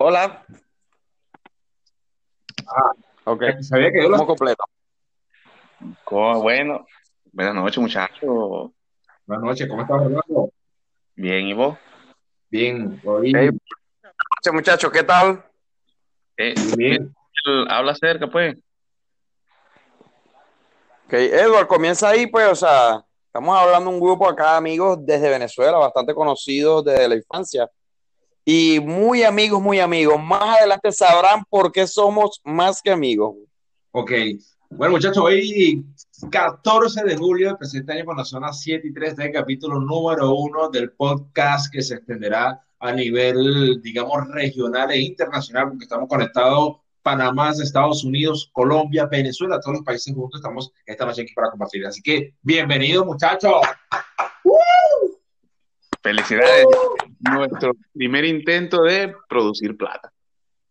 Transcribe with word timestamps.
Hola. 0.00 0.44
Ah, 2.66 2.92
Ok. 3.24 3.42
sabía 3.62 3.90
que 3.90 3.98
yo 3.98 4.04
Estamos 4.04 4.20
lo... 4.20 4.26
completos. 4.26 4.66
¿Cómo? 6.04 6.40
Bueno, 6.42 6.86
buenas 7.32 7.54
noches, 7.54 7.78
muchachos. 7.78 8.70
Buenas 9.26 9.44
noches, 9.44 9.68
¿cómo 9.68 9.82
estás, 9.82 9.96
Orlando? 10.00 10.52
Bien, 11.16 11.46
¿y 11.48 11.52
vos? 11.52 11.78
Bien, 12.48 13.00
hoy 13.04 13.32
Hey, 13.34 13.50
Che, 14.40 14.52
muchachos, 14.52 14.90
¿qué 14.92 15.02
tal? 15.02 15.44
Eh, 16.36 16.54
bien. 16.76 17.12
el- 17.44 17.66
habla 17.68 17.94
cerca, 17.94 18.28
pues. 18.28 18.56
Ok, 21.06 21.12
Edward, 21.12 21.66
comienza 21.66 22.08
ahí, 22.10 22.26
pues, 22.28 22.46
o 22.48 22.54
sea, 22.54 23.04
estamos 23.26 23.58
hablando 23.58 23.90
de 23.90 23.96
un 23.96 24.00
grupo 24.00 24.28
acá, 24.28 24.56
amigos 24.56 24.98
desde 25.04 25.28
Venezuela, 25.30 25.78
bastante 25.78 26.14
conocidos 26.14 26.84
desde 26.84 27.08
la 27.08 27.16
infancia. 27.16 27.68
Y 28.50 28.80
muy 28.80 29.24
amigos, 29.24 29.60
muy 29.60 29.78
amigos. 29.78 30.18
Más 30.24 30.56
adelante 30.56 30.90
sabrán 30.90 31.44
por 31.50 31.70
qué 31.70 31.86
somos 31.86 32.40
más 32.44 32.80
que 32.80 32.90
amigos. 32.90 33.34
Ok. 33.90 34.10
Bueno, 34.70 34.94
muchachos, 34.94 35.18
hoy 35.18 35.84
14 36.30 37.04
de 37.04 37.14
julio 37.14 37.50
empecé 37.50 37.80
este 37.80 37.92
año 37.92 38.06
con 38.06 38.16
la 38.16 38.24
zona 38.24 38.50
7 38.50 38.88
y 38.88 38.94
3 38.94 39.16
del 39.16 39.32
capítulo 39.32 39.78
número 39.78 40.34
1 40.34 40.70
del 40.70 40.92
podcast 40.92 41.70
que 41.70 41.82
se 41.82 41.96
extenderá 41.96 42.58
a 42.78 42.90
nivel, 42.90 43.82
digamos, 43.82 44.26
regional 44.28 44.92
e 44.92 45.02
internacional, 45.02 45.68
porque 45.68 45.84
estamos 45.84 46.08
conectados 46.08 46.78
Panamá, 47.02 47.50
Estados 47.50 48.02
Unidos, 48.02 48.48
Colombia, 48.54 49.04
Venezuela, 49.04 49.60
todos 49.60 49.76
los 49.76 49.84
países 49.84 50.14
juntos 50.14 50.40
estamos 50.40 50.72
esta 50.86 51.04
noche 51.04 51.20
aquí 51.20 51.34
para 51.34 51.50
compartir. 51.50 51.84
Así 51.84 52.00
que, 52.00 52.32
bienvenidos, 52.40 53.04
muchachos. 53.04 53.60
Felicidades. 56.08 56.66
Nuestro 57.20 57.72
primer 57.92 58.24
intento 58.24 58.82
de 58.82 59.14
producir 59.28 59.76
plata. 59.76 60.10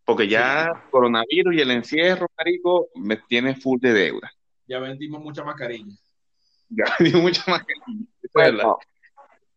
Porque 0.03 0.27
ya 0.27 0.85
coronavirus 0.89 1.53
y 1.53 1.61
el 1.61 1.69
encierro, 1.71 2.27
marico, 2.38 2.88
me 2.95 3.17
tiene 3.17 3.55
full 3.55 3.80
de 3.80 3.93
deuda. 3.93 4.31
Ya 4.67 4.80
vendimos 4.80 5.21
mucha 5.21 5.43
mascarilla. 5.43 5.93
Ya 6.69 6.85
me 6.99 7.09
dio 7.09 7.19
mucha 7.19 7.43
verdad. 7.47 7.63
Bueno, 8.33 8.77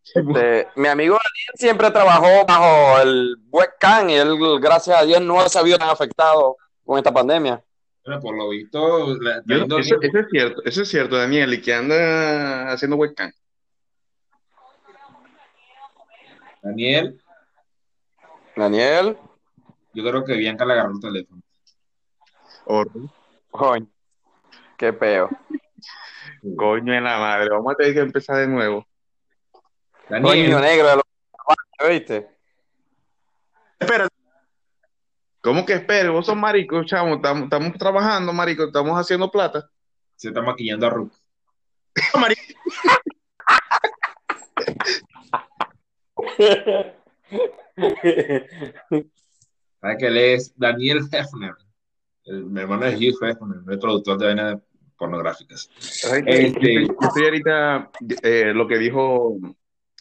este, 0.03 0.67
mi 0.75 0.87
amigo 0.87 1.13
Daniel 1.15 1.55
siempre 1.55 1.89
trabajó 1.91 2.45
bajo 2.45 3.01
el 3.01 3.37
webcam 3.49 4.09
y 4.09 4.13
él, 4.15 4.37
gracias 4.59 4.97
a 4.97 5.05
Dios, 5.05 5.21
no 5.21 5.47
se 5.49 5.57
ha 5.59 5.77
tan 5.79 5.89
afectado 5.89 6.57
con 6.85 6.97
esta 6.97 7.11
pandemia. 7.13 7.63
Bueno, 8.05 8.19
por 8.21 8.35
lo 8.35 8.49
visto, 8.49 9.15
la- 9.19 9.37
Yo- 9.37 9.41
viendo- 9.45 9.77
eso, 9.79 9.95
eso 10.01 10.17
es 10.19 10.25
cierto, 10.31 10.61
eso 10.65 10.81
es 10.81 10.89
cierto, 10.89 11.15
Daniel, 11.17 11.53
y 11.53 11.61
que 11.61 11.73
anda 11.73 12.71
haciendo 12.71 12.97
webcam. 12.97 13.31
Daniel, 16.61 17.21
Daniel, 18.55 19.17
yo 19.93 20.03
creo 20.03 20.23
que 20.23 20.35
Bianca 20.35 20.65
le 20.65 20.73
agarró 20.73 20.91
el 20.93 20.99
teléfono. 20.99 21.41
Coño, 23.49 23.87
qué 24.77 24.93
peo. 24.93 25.29
Coño 26.55 26.93
de 26.93 27.01
la 27.01 27.19
madre, 27.19 27.49
vamos 27.49 27.73
a 27.73 27.75
tener 27.75 27.93
que 27.93 27.99
empezar 28.01 28.37
de 28.37 28.47
nuevo. 28.47 28.85
Coño 30.07 30.21
Daniel, 30.21 30.61
negro 30.61 30.89
de 30.89 30.95
los 30.95 31.03
¿viste? 31.89 32.29
Espera. 33.79 34.07
¿Cómo 35.41 35.65
que 35.65 35.73
espere? 35.73 36.09
Vos 36.09 36.27
sos 36.27 36.35
marico, 36.35 36.83
chamo. 36.83 37.15
Estamos 37.15 37.45
estamos 37.45 37.73
trabajando, 37.77 38.31
marico. 38.31 38.65
Estamos 38.65 38.99
haciendo 38.99 39.31
plata. 39.31 39.69
se 40.15 40.27
está 40.27 40.41
maquillando 40.41 40.85
a 40.85 40.89
Ruth. 40.91 41.13
¿Sabes 49.81 49.97
que 49.97 50.07
él 50.07 50.17
es 50.17 50.53
Daniel 50.57 50.99
Hefner? 51.11 51.53
El, 52.25 52.45
mi 52.45 52.61
hermano 52.61 52.85
es 52.85 52.95
Hugh 52.95 53.23
Hefner, 53.25 53.59
el 53.67 53.79
productor 53.79 54.17
de 54.19 54.25
vainas 54.27 54.61
pornográficas. 54.97 55.69
Este- 55.79 56.85
Yo 56.87 56.93
estoy 57.01 57.23
ahorita, 57.23 57.89
eh, 58.21 58.51
lo 58.53 58.67
que 58.67 58.77
dijo 58.77 59.37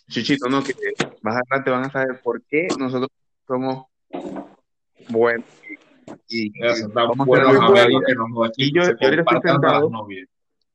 Chichito, 0.09 0.49
¿no? 0.49 0.63
Que 0.63 0.75
más 1.23 1.37
adelante 1.37 1.71
van 1.71 1.85
a 1.85 1.91
saber 1.91 2.21
por 2.23 2.43
qué 2.43 2.69
nosotros 2.79 3.09
somos 3.47 3.87
buenos. 5.09 5.47
Y, 6.29 6.51
vamos 6.93 7.27
buenos 7.27 7.53
que 8.05 8.15
nos 8.15 8.29
yo- 8.59 8.73
yo 8.75 8.83
ahorita 8.83 9.23
estoy 9.23 9.41
sentado. 9.53 9.89
novias. 9.89 10.29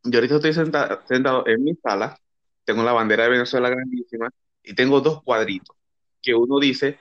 Yo 0.03 0.17
ahorita 0.19 0.35
estoy 0.35 0.53
senta- 0.53 1.01
sentado 1.05 1.45
en 1.47 1.63
mi 1.63 1.75
sala, 1.75 2.17
tengo 2.63 2.83
la 2.83 2.93
bandera 2.93 3.23
de 3.25 3.31
Venezuela 3.31 3.69
grandísima 3.69 4.29
y 4.65 4.73
tengo 4.73 5.01
dos 5.01 5.21
cuadritos 5.23 5.75
que 6.21 6.33
uno 6.33 6.59
dice, 6.59 6.99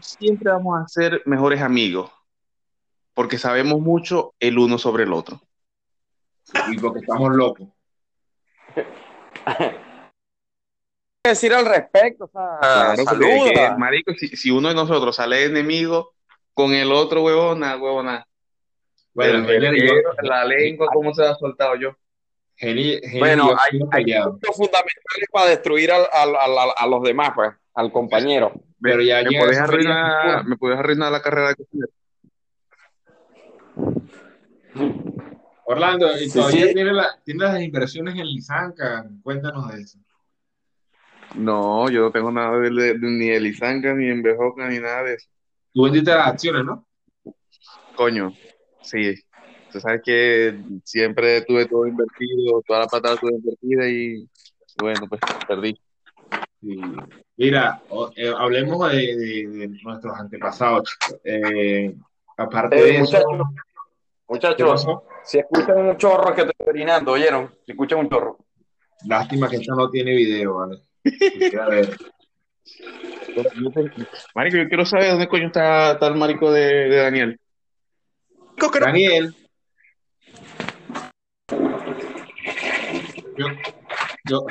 siempre 0.00 0.50
vamos 0.50 0.80
a 0.80 0.88
ser 0.88 1.22
mejores 1.26 1.62
amigos 1.62 2.10
porque 3.14 3.38
sabemos 3.38 3.80
mucho 3.80 4.34
el 4.40 4.58
uno 4.58 4.78
sobre 4.78 5.04
el 5.04 5.12
otro. 5.12 5.40
Y 6.72 6.78
porque 6.78 7.00
estamos 7.00 7.34
locos. 7.34 7.68
¿Qué 8.74 8.84
decir 11.24 11.52
al 11.52 11.66
respecto? 11.66 12.24
O 12.24 12.28
sea, 12.28 12.58
Claro, 12.60 12.96
que, 12.96 13.04
saluda. 13.04 13.76
marico, 13.76 14.12
si, 14.14 14.28
si 14.28 14.50
uno 14.50 14.68
de 14.68 14.74
nosotros 14.74 15.16
sale 15.16 15.44
enemigo 15.44 16.14
con 16.54 16.72
el 16.72 16.92
otro 16.92 17.22
huevona, 17.22 17.76
huevona, 17.76 18.26
Bueno, 19.12 19.48
el 19.48 20.02
la 20.22 20.44
lengua, 20.44 20.88
¿cómo 20.92 21.12
se 21.14 21.24
ha 21.24 21.34
soltado 21.34 21.76
yo? 21.76 21.96
Bueno, 23.18 23.48
yo 23.50 23.56
hay, 23.58 23.78
puntos 24.22 24.56
fundamentales 24.56 25.28
para 25.32 25.50
destruir 25.50 25.90
al- 25.92 26.06
al- 26.12 26.36
al- 26.36 26.58
al- 26.58 26.74
a 26.76 26.86
los 26.86 27.02
demás, 27.02 27.30
pues, 27.34 27.50
al 27.74 27.90
compañero. 27.90 28.52
Pero 28.82 29.02
ya 29.02 29.22
¿Me 29.22 29.38
puedes 29.38 29.58
arruinar, 29.58 30.44
me 30.44 30.56
puedes 30.56 30.78
arruinar 30.78 31.12
la 31.12 31.22
carrera 31.22 31.48
de 31.48 31.56
cocinero? 31.56 31.90
Orlando, 35.64 36.08
¿y 36.20 36.30
todavía 36.30 36.66
sí. 36.66 36.74
tiene, 36.74 36.92
la- 36.92 37.18
tiene 37.24 37.44
las 37.44 37.60
inversiones 37.62 38.14
en 38.14 38.26
Lisanca? 38.26 39.06
Cuéntanos 39.22 39.72
de 39.72 39.82
eso. 39.82 39.98
No, 41.36 41.88
yo 41.88 42.00
no 42.00 42.10
tengo 42.10 42.32
nada 42.32 42.58
de, 42.58 42.70
de- 42.70 42.98
ni 42.98 43.28
de 43.28 43.40
Lisanca, 43.40 43.94
ni 43.94 44.08
en 44.08 44.22
Bejoca, 44.22 44.68
ni 44.68 44.80
nada 44.80 45.04
de 45.04 45.14
eso. 45.14 45.28
Tú 45.72 45.84
vendiste 45.84 46.10
las 46.10 46.26
acciones, 46.26 46.64
¿no? 46.64 46.86
Coño, 47.94 48.32
sí. 48.82 49.14
Tú 49.72 49.80
sabes 49.80 50.02
que 50.04 50.58
siempre 50.84 51.42
tuve 51.42 51.66
todo 51.66 51.86
invertido, 51.86 52.62
toda 52.66 52.80
la 52.80 52.86
patada 52.86 53.16
tuve 53.16 53.32
invertida 53.32 53.88
y 53.88 54.28
bueno, 54.80 55.00
pues 55.08 55.20
perdí. 55.46 55.80
Sí. 56.60 56.80
Mira, 57.36 57.80
eh, 58.16 58.32
hablemos 58.36 58.90
de, 58.90 58.96
de- 59.16 59.48
de 59.48 59.68
nuestros 59.82 60.14
antepasados. 60.18 60.96
Eh, 61.24 61.94
aparte 62.36 62.76
Eh, 62.78 62.82
de 62.82 62.90
eso, 62.98 63.02
muchachos, 64.28 64.56
¿qué 64.56 64.64
muchachos, 64.64 64.86
si 65.24 65.38
escuchan 65.38 65.78
un 65.78 65.96
chorro 65.96 66.34
que 66.34 66.42
estoy 66.42 66.66
orinando, 66.68 67.12
¿oyeron? 67.12 67.54
Si 67.64 67.72
escuchan 67.72 68.00
un 68.00 68.10
chorro. 68.10 68.38
Lástima 69.06 69.48
que 69.48 69.56
esto 69.56 69.74
no 69.74 69.88
tiene 69.90 70.14
video, 70.14 70.56
¿vale? 70.56 70.78
Ver. 71.04 71.96
Marico, 74.34 74.56
yo 74.58 74.68
quiero 74.68 74.84
saber 74.84 75.10
dónde 75.12 75.28
coño 75.28 75.46
está, 75.46 75.92
está 75.92 76.08
el 76.08 76.16
marico 76.16 76.52
de, 76.52 76.64
de 76.88 76.96
Daniel. 76.96 77.40
Daniel. 78.78 79.34
Yo. 84.24 84.46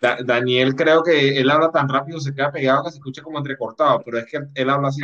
Da- 0.00 0.18
Daniel 0.24 0.74
creo 0.76 1.02
que 1.02 1.38
él 1.38 1.50
habla 1.50 1.70
tan 1.72 1.88
rápido, 1.88 2.20
se 2.20 2.34
queda 2.34 2.52
pegado 2.52 2.84
que 2.84 2.90
se 2.90 2.98
escucha 2.98 3.22
como 3.22 3.38
entrecortado, 3.38 4.02
pero 4.04 4.18
es 4.18 4.26
que 4.26 4.38
él 4.54 4.70
habla 4.70 4.88
así. 4.88 5.02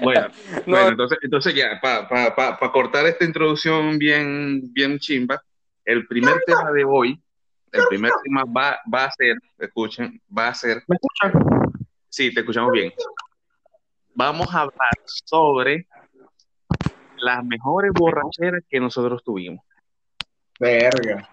Bueno, 0.00 0.28
No, 0.66 0.76
bueno, 0.76 0.88
entonces, 0.90 1.18
entonces 1.22 1.54
ya, 1.54 1.78
para 1.80 2.08
pa, 2.08 2.34
pa, 2.34 2.58
pa 2.58 2.72
cortar 2.72 3.06
esta 3.06 3.24
introducción 3.24 3.98
bien, 3.98 4.72
bien 4.72 4.98
chimba, 4.98 5.42
el 5.84 6.06
primer 6.06 6.40
tema 6.46 6.70
de 6.70 6.84
hoy, 6.84 7.20
el 7.72 7.82
primer 7.88 8.12
tema 8.22 8.44
va, 8.44 8.78
va 8.92 9.04
a 9.06 9.10
ser, 9.10 9.36
escuchen, 9.58 10.20
va 10.36 10.48
a 10.48 10.54
ser, 10.54 10.82
¿Me 10.86 10.96
escuchan? 10.96 11.32
sí, 12.08 12.32
te 12.32 12.40
escuchamos 12.40 12.70
bien. 12.72 12.92
Vamos 14.14 14.54
a 14.54 14.60
hablar 14.60 14.90
sobre 15.24 15.88
las 17.24 17.44
mejores 17.44 17.90
borracheras 17.94 18.62
que 18.68 18.80
nosotros 18.80 19.22
tuvimos. 19.24 19.64
Verga. 20.60 21.28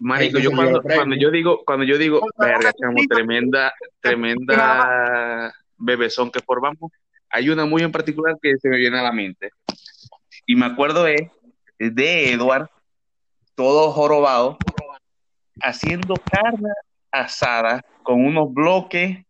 Marico, 0.00 0.38
yo 0.38 0.50
cuando, 0.50 1.14
yo 1.16 1.30
digo, 1.30 1.62
cuando 1.64 1.84
yo 1.84 1.98
digo, 1.98 2.20
verga, 2.38 2.72
chamo, 2.72 2.96
tremenda, 3.08 3.72
tremenda 4.00 5.54
bebezón 5.76 6.30
que 6.30 6.40
formamos, 6.40 6.90
hay 7.30 7.48
una 7.50 7.64
muy 7.64 7.82
en 7.82 7.92
particular 7.92 8.36
que 8.40 8.56
se 8.58 8.68
me 8.68 8.76
viene 8.76 8.98
a 8.98 9.02
la 9.02 9.12
mente. 9.12 9.50
Y 10.46 10.56
me 10.56 10.66
acuerdo 10.66 11.04
de, 11.04 11.30
de 11.78 12.32
Edward, 12.32 12.68
todo 13.54 13.92
jorobado, 13.92 14.58
haciendo 15.60 16.14
carne 16.16 16.70
asada 17.10 17.84
con 18.02 18.24
unos 18.24 18.52
bloques 18.52 19.24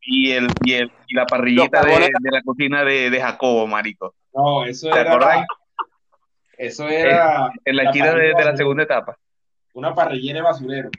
y 0.00 0.30
el, 0.30 0.46
y 0.64 0.74
el, 0.74 0.92
y 1.08 1.14
la 1.14 1.26
parrillita 1.26 1.82
de, 1.82 2.08
de 2.20 2.30
la 2.30 2.42
cocina 2.42 2.84
de, 2.84 3.10
de 3.10 3.20
Jacobo, 3.20 3.66
marico. 3.66 4.14
No, 4.36 4.64
eso 4.64 4.90
¿Te 4.90 5.00
era. 5.00 5.10
acordás? 5.12 5.46
Eso 6.58 6.88
era 6.88 7.50
En 7.64 7.76
la 7.76 7.84
La 7.84 7.90
esquina 7.90 8.12
de, 8.14 8.34
de 8.34 8.44
la 8.44 8.56
segunda 8.56 8.82
etapa. 8.82 9.16
una 9.74 9.94
parrillera 9.94 10.38
de 10.38 10.42
basurero. 10.42 10.90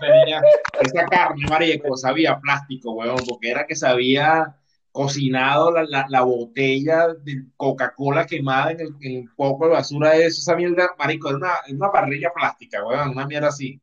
tenía 0.00 0.40
esa 0.80 1.06
carne, 1.06 1.46
marico, 1.48 1.96
sabía 1.96 2.38
plástico, 2.38 2.92
weón, 2.92 3.24
porque 3.26 3.50
era 3.50 3.66
que 3.66 3.74
sabía 3.74 4.54
cocinado 4.92 5.70
la, 5.70 5.84
la, 5.84 6.06
la 6.08 6.22
botella 6.22 7.08
de 7.14 7.44
Coca-Cola 7.56 8.26
quemada 8.26 8.72
en 8.72 8.80
el, 8.80 8.88
en 9.00 9.16
el 9.24 9.30
poco 9.36 9.66
de 9.66 9.72
basura 9.72 10.10
de 10.10 10.26
eso, 10.26 10.40
esa 10.40 10.56
mierda, 10.56 10.94
marico, 10.98 11.28
era 11.28 11.36
una, 11.38 11.52
una 11.70 11.90
parrilla 11.92 12.32
plástica, 12.32 12.84
weón, 12.84 13.10
una 13.10 13.26
mierda 13.26 13.48
así. 13.48 13.80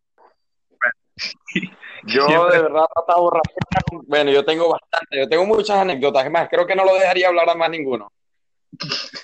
Yo 2.05 2.27
Siempre- 2.27 2.57
de 2.57 2.61
verdad 2.63 2.85
de 3.07 3.13
borrar. 3.15 3.41
Bueno, 4.07 4.31
yo 4.31 4.45
tengo 4.45 4.69
bastante, 4.69 5.17
yo 5.17 5.27
tengo 5.27 5.45
muchas 5.45 5.77
anécdotas. 5.77 6.25
Es 6.25 6.31
más, 6.31 6.47
creo 6.49 6.65
que 6.67 6.75
no 6.75 6.85
lo 6.85 6.93
dejaría 6.95 7.27
hablar 7.29 7.49
a 7.49 7.55
más 7.55 7.69
ninguno. 7.69 8.11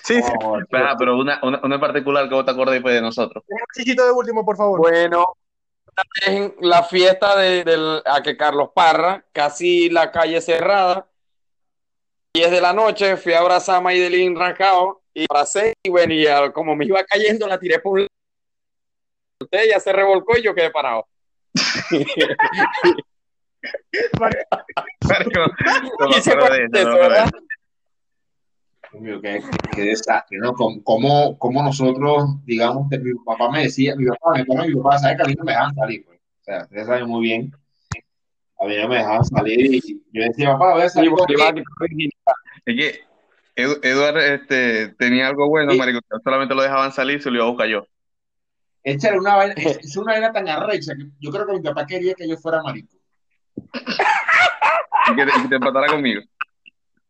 Sí, 0.02 0.20
sí. 0.22 0.32
Oh, 0.42 0.58
pero 0.98 1.16
una, 1.16 1.38
una, 1.42 1.60
una 1.62 1.74
en 1.76 1.80
particular 1.80 2.28
que 2.28 2.34
vos 2.34 2.44
te 2.44 2.50
acordás 2.50 2.80
pues, 2.80 2.94
de 2.94 3.00
nosotros. 3.02 3.44
Un 3.46 3.58
chichito 3.74 4.04
de 4.04 4.10
último, 4.12 4.44
por 4.44 4.56
favor. 4.56 4.80
Bueno, 4.80 5.24
en 6.26 6.54
la 6.60 6.82
fiesta 6.82 7.36
de, 7.36 7.62
del- 7.64 8.02
a 8.04 8.22
que 8.22 8.36
Carlos 8.36 8.70
Parra, 8.74 9.24
casi 9.32 9.88
la 9.90 10.10
calle 10.10 10.40
cerrada, 10.40 11.06
10 12.34 12.50
de 12.50 12.60
la 12.62 12.72
noche, 12.72 13.16
fui 13.16 13.34
a 13.34 13.40
abrazar 13.40 13.76
a 13.76 13.80
Maydelin 13.80 14.34
Rancao 14.34 15.02
y 15.12 15.26
abracé 15.28 15.74
y 15.82 15.90
bueno, 15.90 16.14
y 16.14 16.26
como 16.52 16.74
me 16.74 16.86
iba 16.86 17.04
cayendo, 17.04 17.46
la 17.46 17.58
tiré 17.58 17.78
por 17.78 17.92
un 17.92 17.98
lado, 18.00 18.08
ella 19.50 19.78
se 19.78 19.92
revolcó 19.92 20.38
y 20.38 20.42
yo 20.42 20.54
quedé 20.54 20.70
parado. 20.70 21.06
Mío, 29.00 29.20
qué, 29.22 29.42
qué 29.74 29.82
desastre, 29.82 30.38
¿no? 30.38 30.52
Como, 30.52 31.38
como, 31.38 31.62
nosotros, 31.62 32.44
digamos, 32.44 32.90
de- 32.90 32.98
mi 32.98 33.14
papá 33.24 33.50
me 33.50 33.62
decía, 33.62 33.96
mi 33.96 34.04
papá, 34.06 34.32
mi 34.38 34.44
papá, 34.44 34.66
mi 34.66 34.74
papá, 34.74 34.98
sabe 34.98 35.16
que 35.16 35.22
a 35.22 35.26
mí 35.26 35.34
no 35.34 35.44
me 35.44 35.52
dejaban 35.52 35.74
salir, 35.74 36.04
pues. 36.04 36.18
O 36.18 36.44
sea, 36.44 36.62
ustedes 36.64 36.86
saben 36.86 37.08
muy 37.08 37.22
bien, 37.22 37.52
a 38.60 38.64
mí 38.66 38.76
no 38.76 38.88
me 38.88 38.96
dejaban 38.96 39.24
salir 39.24 39.74
y 39.74 40.02
yo 40.12 40.22
decía, 40.22 40.52
papá, 40.52 40.72
voy 40.74 40.82
a 40.82 40.88
salir 40.90 41.10
Es 42.66 42.76
que 42.76 43.00
Edu- 43.56 43.80
Eduardo 43.82 44.18
este, 44.20 44.88
tenía 44.98 45.28
algo 45.28 45.48
bueno, 45.48 45.72
Sí. 45.72 45.78
marico, 45.78 46.00
solamente 46.22 46.54
lo 46.54 46.62
dejaban 46.62 46.92
salir 46.92 47.18
y 47.18 47.22
se 47.22 47.30
lo 47.30 47.36
iba 47.36 47.44
a 47.46 47.48
buscar 47.48 47.68
yo. 47.68 47.86
Échale 48.84 49.18
una 49.18 49.36
vaina, 49.36 49.54
es, 49.56 49.78
es 49.78 49.96
una 49.96 50.12
vaina 50.12 50.32
tan 50.32 50.48
arrecha 50.48 50.94
que 50.96 51.06
yo 51.20 51.30
creo 51.30 51.46
que 51.46 51.52
mi 51.54 51.60
papá 51.60 51.86
quería 51.86 52.14
que 52.14 52.28
yo 52.28 52.36
fuera 52.36 52.62
marico. 52.62 52.96
Y 53.54 55.16
que 55.16 55.26
te, 55.26 55.38
y 55.38 55.42
que 55.42 55.48
te 55.48 55.54
empatara 55.56 55.88
conmigo. 55.88 56.22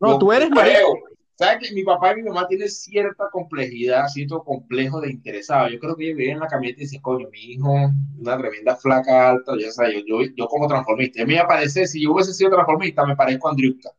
No, 0.01 0.19
tú 0.19 0.33
eres 0.33 0.51
creo. 0.51 0.63
marico. 0.63 1.13
¿Sabes 1.35 1.69
que 1.69 1.75
mi 1.75 1.83
papá 1.83 2.13
y 2.13 2.17
mi 2.17 2.23
mamá 2.29 2.47
tienen 2.47 2.69
cierta 2.69 3.29
complejidad, 3.31 4.07
cierto 4.07 4.45
complejo 4.45 5.01
de 5.01 5.11
interesado? 5.11 5.69
Yo 5.69 5.79
creo 5.81 5.97
que 5.97 6.05
ellos 6.05 6.17
vivían 6.17 6.37
en 6.37 6.41
la 6.41 6.47
camioneta 6.47 6.81
y 6.81 6.85
dicen, 6.85 7.01
coño, 7.01 7.29
mi 7.31 7.39
hijo, 7.41 7.91
una 8.19 8.39
tremenda 8.39 8.77
flaca 8.77 9.31
alta, 9.31 9.53
ya 9.59 9.73
sabes, 9.73 10.05
yo, 10.07 10.23
yo, 10.23 10.31
yo 10.37 10.47
como 10.47 10.69
transformista. 10.69 11.23
A 11.23 11.27
mí 11.27 11.35
me 11.35 11.45
parece, 11.45 11.87
si 11.87 12.03
yo 12.03 12.13
hubiese 12.13 12.35
sido 12.35 12.51
transformista, 12.51 13.05
me 13.07 13.17
parezco 13.17 13.49
a 13.49 13.51
Andriuska. 13.53 13.91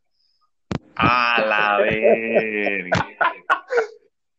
A 0.95 1.43
la 1.45 1.77
verga. 1.79 3.07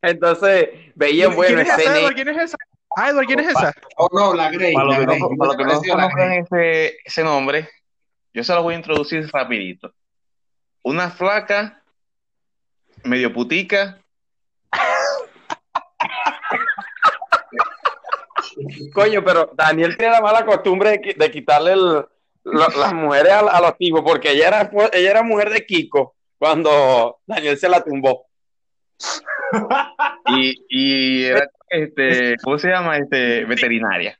Entonces, 0.00 0.68
veían, 0.94 1.34
bueno, 1.34 1.62
¿Quién 1.62 1.66
es 1.66 1.78
esa? 1.78 2.14
¿Quién 2.14 2.28
es 2.28 2.36
esa? 2.38 2.56
Ah, 2.96 3.10
Edward, 3.10 3.26
¿quién 3.26 3.40
es 3.40 3.48
esa? 3.48 3.72
Oh, 3.96 4.08
no, 4.12 4.34
la 4.34 4.50
Grey. 4.50 4.72
Para 4.74 4.86
los 4.86 4.98
que 4.98 5.06
no, 5.06 5.28
para 5.36 5.48
los 5.48 5.56
que 5.56 5.64
no 5.64 5.80
conozcan 5.80 6.32
ese, 6.32 6.96
ese 7.04 7.24
nombre, 7.24 7.68
yo 8.32 8.44
se 8.44 8.54
los 8.54 8.62
voy 8.62 8.74
a 8.74 8.78
introducir 8.78 9.28
rapidito. 9.32 9.92
Una 10.82 11.10
flaca, 11.10 11.82
medio 13.04 13.32
putica, 13.32 13.98
Coño, 18.92 19.24
pero 19.24 19.50
Daniel 19.54 19.96
tiene 19.96 20.12
la 20.12 20.20
mala 20.20 20.44
costumbre 20.46 20.90
de, 20.90 21.00
qui- 21.00 21.16
de 21.16 21.30
quitarle 21.30 21.72
el- 21.72 22.06
lo- 22.44 22.68
las 22.78 22.92
mujeres 22.94 23.32
a, 23.32 23.40
a 23.40 23.60
los 23.60 23.76
tipos, 23.76 24.02
porque 24.02 24.30
ella 24.32 24.48
era, 24.48 24.68
fue- 24.70 24.90
ella 24.92 25.10
era 25.10 25.22
mujer 25.22 25.50
de 25.50 25.64
Kiko 25.66 26.14
cuando 26.38 27.18
Daniel 27.26 27.58
se 27.58 27.68
la 27.68 27.82
tumbó. 27.82 28.26
y, 30.28 30.54
y 30.68 31.24
era, 31.24 31.48
este, 31.74 32.36
¿cómo 32.42 32.58
se 32.58 32.68
llama? 32.68 32.96
Este, 32.98 33.44
veterinaria. 33.44 34.18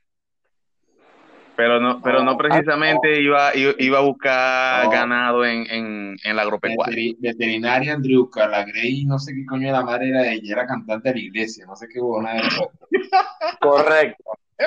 Pero 1.57 1.79
no, 1.79 2.01
pero 2.01 2.21
no 2.21 2.37
precisamente 2.37 3.21
iba, 3.21 3.55
iba, 3.55 3.71
iba 3.79 3.97
a 3.99 4.01
buscar 4.01 4.83
No. 4.85 4.91
ganado 4.91 5.45
en, 5.45 5.65
en, 5.71 6.17
en 6.21 6.35
la 6.35 6.41
agropecuaria. 6.41 6.93
Veteri- 6.93 7.15
veterinaria 7.17 7.93
Andriuska, 7.93 8.45
la 8.49 8.65
Grey, 8.65 9.05
no 9.05 9.17
sé 9.19 9.33
qué 9.33 9.45
coño 9.45 9.67
de 9.67 9.71
la 9.71 9.81
madre 9.81 10.09
era 10.09 10.29
ella, 10.33 10.51
era 10.51 10.67
cantante 10.67 11.07
de 11.09 11.15
la 11.15 11.21
iglesia, 11.21 11.65
no 11.65 11.77
sé 11.77 11.87
qué 11.87 12.01
buena 12.01 12.35
era. 12.35 12.49
Correcto. 13.61 14.23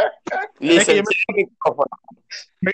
Es 0.61 0.87
que 0.87 0.97
yo 0.97 1.03
Licenciado 1.03 1.13
en 1.29 1.37
micrófono. 1.37 1.89
Me 2.61 2.73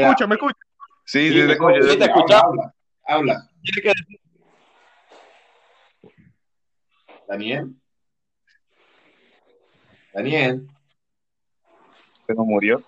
escucho, 0.00 0.28
me 0.28 0.34
escucho. 0.34 0.56
Sí, 1.04 1.28
sí, 1.30 1.40
sí, 1.40 1.46
te 1.46 1.52
escucho. 1.52 1.82
sí, 1.82 1.88
te 1.88 1.92
habla, 1.92 2.06
escuchamos. 2.06 2.44
habla, 2.44 2.74
habla. 3.06 3.50
Tiene 3.62 3.82
que 3.82 3.88
decir- 3.88 4.20
Daniel. 7.28 7.74
Daniel. 10.16 10.66
Se 12.26 12.34
nos 12.34 12.46
murió. 12.46 12.82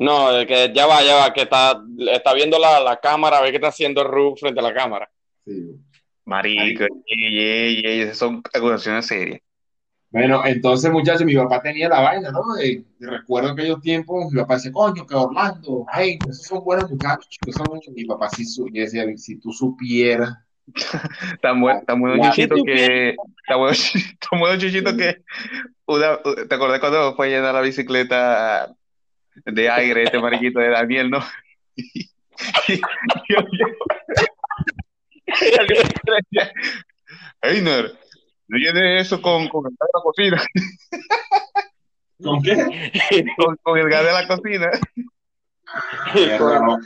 No, 0.00 0.28
que 0.46 0.72
ya 0.74 0.84
va, 0.86 1.02
ya 1.02 1.14
va, 1.14 1.32
que 1.32 1.42
está, 1.42 1.80
está 2.12 2.34
viendo 2.34 2.58
la, 2.58 2.80
la 2.80 2.98
cámara, 2.98 3.38
a 3.38 3.40
ver 3.40 3.50
qué 3.50 3.56
está 3.56 3.68
haciendo 3.68 4.02
Ru 4.02 4.34
frente 4.36 4.58
a 4.58 4.64
la 4.64 4.74
cámara. 4.74 5.08
Sí. 5.46 5.76
Marico, 6.24 6.84
esas 7.06 8.18
son 8.18 8.42
acusaciones 8.52 9.06
serias. 9.06 9.40
Bueno, 10.10 10.44
entonces, 10.44 10.90
muchachos, 10.90 11.24
mi 11.24 11.36
papá 11.36 11.62
tenía 11.62 11.88
la 11.88 12.00
vaina, 12.00 12.30
¿no? 12.32 12.42
De, 12.58 12.84
de 12.98 13.10
recuerdo 13.10 13.50
aquellos 13.50 13.80
tiempos, 13.80 14.32
mi 14.32 14.40
papá 14.40 14.54
decía, 14.54 14.72
coño, 14.72 15.06
que 15.06 15.14
Orlando, 15.14 15.86
ay, 15.88 16.18
esos 16.28 16.46
son 16.46 16.64
buenos 16.64 16.90
muchachos, 16.90 17.28
chicos, 17.28 17.54
son... 17.54 17.80
Mi 17.94 18.04
papá 18.04 18.28
sí, 18.30 18.44
su- 18.44 18.68
decía, 18.72 19.04
si 19.16 19.38
tú 19.38 19.52
supieras, 19.52 20.34
Tan 21.42 21.60
bueno, 21.60 21.82
tan 21.86 22.00
bueno. 22.00 22.22
Chuchito 22.24 22.56
que, 22.64 23.14
tan 23.46 23.58
bueno, 23.58 23.76
tan 24.30 24.40
bueno 24.40 24.58
Chuchito 24.60 24.96
que 24.96 25.22
una, 25.86 26.18
¿te 26.48 26.54
acordás 26.54 26.80
cuando 26.80 27.14
fue 27.14 27.26
a 27.26 27.30
llenar 27.30 27.54
la 27.54 27.60
bicicleta 27.60 28.74
de 29.44 29.70
aire 29.70 30.02
este 30.04 30.18
mariquito 30.18 30.58
de 30.58 30.70
Daniel, 30.70 31.10
no? 31.10 31.20
Y, 31.76 32.08
y- 32.68 32.80
y 33.28 33.34
Einer, 37.42 37.92
eso 38.98 39.20
con, 39.20 39.48
con 39.48 39.64
el 39.66 39.76
gas 39.78 39.88
de 39.92 39.94
la 39.94 40.02
cocina, 40.02 40.42
¿con 42.22 42.42
qué? 42.42 42.54
con, 43.36 43.56
con 43.62 43.78
el 43.78 43.88
gas 43.88 44.04
de 44.04 44.12
la 44.12 44.26
cocina. 44.26 44.70
Mierda, 46.14 46.60
no. 46.60 46.78
Y 46.78 46.78
le 46.78 46.84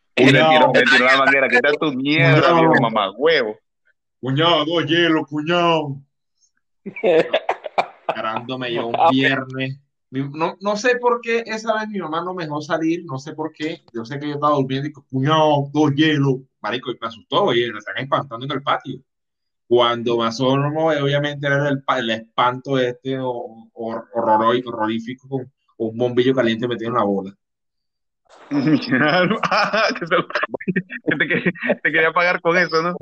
tiró, 0.00 0.07
Cuñado, 0.18 0.72
le 0.74 0.82
tiró 0.82 1.04
la 1.40 1.48
que 1.48 1.60
tu 1.78 1.92
mierda, 1.92 2.40
Cuñado. 2.40 2.60
viejo 2.60 2.74
mamá 2.82 3.10
huevo. 3.16 3.56
cuñado, 4.20 4.64
dos 4.64 4.86
hielos, 4.86 5.26
cuñado. 5.28 5.96
Carándome 8.06 8.72
yo 8.72 8.86
un 8.88 8.96
viernes. 9.10 9.78
Mi- 10.10 10.28
No, 10.32 10.56
no 10.60 10.76
sé 10.76 10.96
por 10.96 11.20
qué 11.20 11.42
esa 11.46 11.74
vez 11.74 11.88
mi 11.88 11.98
mamá 11.98 12.22
no 12.24 12.32
me 12.34 12.44
dejó 12.44 12.60
salir, 12.62 13.04
no 13.04 13.18
sé 13.18 13.34
por 13.34 13.52
qué. 13.52 13.82
Yo 13.92 14.04
sé 14.04 14.18
que 14.18 14.26
yo 14.28 14.34
estaba 14.34 14.54
durmiendo 14.54 14.88
y 14.88 14.92
que, 14.92 15.00
cuñado, 15.10 15.68
dos 15.72 15.92
hielos. 15.94 16.36
Marico, 16.60 16.90
y 16.90 16.98
me 17.00 17.06
asustó, 17.06 17.44
oye, 17.44 17.70
me 17.72 17.78
están 17.78 17.98
espantando 17.98 18.46
en 18.46 18.52
el 18.52 18.62
patio. 18.62 19.00
Cuando 19.68 20.16
me 20.18 20.26
asomo, 20.26 20.86
obviamente 20.86 21.46
era 21.46 21.68
el, 21.68 21.84
el 21.98 22.10
espanto 22.10 22.78
este 22.78 23.18
horror- 23.20 24.08
horrorífico 24.14 25.28
con, 25.28 25.44
con 25.76 25.88
un 25.88 25.96
bombillo 25.98 26.34
caliente 26.34 26.66
metido 26.66 26.88
en 26.88 26.96
la 26.96 27.04
bola. 27.04 27.30
Ah, 27.30 27.34
que 27.34 27.36
se 27.36 27.36
lo- 27.36 28.16
que 28.16 28.17
te, 28.50 28.58
que- 31.28 31.52
te 31.82 31.92
quería 31.92 32.12
pagar 32.12 32.40
con 32.40 32.56
eso, 32.56 32.82
¿no? 32.82 32.96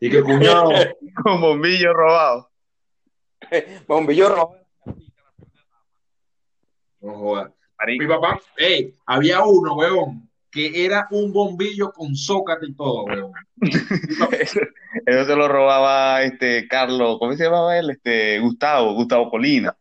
Y 0.00 0.10
que, 0.10 0.22
cuñado, 0.22 0.70
Con 1.22 1.40
bombillo 1.40 1.92
robado. 1.92 2.50
Bombillo 3.86 4.28
rojo. 4.28 4.56
no 7.00 7.14
jodas. 7.14 7.52
Mi 7.86 8.06
papá, 8.06 8.38
ey, 8.58 8.94
había 9.06 9.42
uno, 9.42 9.74
weón, 9.74 10.28
que 10.50 10.84
era 10.84 11.06
un 11.10 11.32
bombillo 11.32 11.92
con 11.92 12.14
zócate 12.14 12.66
y 12.66 12.74
todo, 12.74 13.04
weón. 13.04 13.32
eso, 14.38 14.60
eso 15.06 15.24
se 15.24 15.36
lo 15.36 15.48
robaba 15.48 16.22
este 16.22 16.68
Carlos, 16.68 17.16
¿cómo 17.18 17.32
se 17.34 17.44
llamaba 17.44 17.78
él? 17.78 17.90
Este 17.90 18.38
Gustavo, 18.40 18.92
Gustavo 18.94 19.30
Colina. 19.30 19.74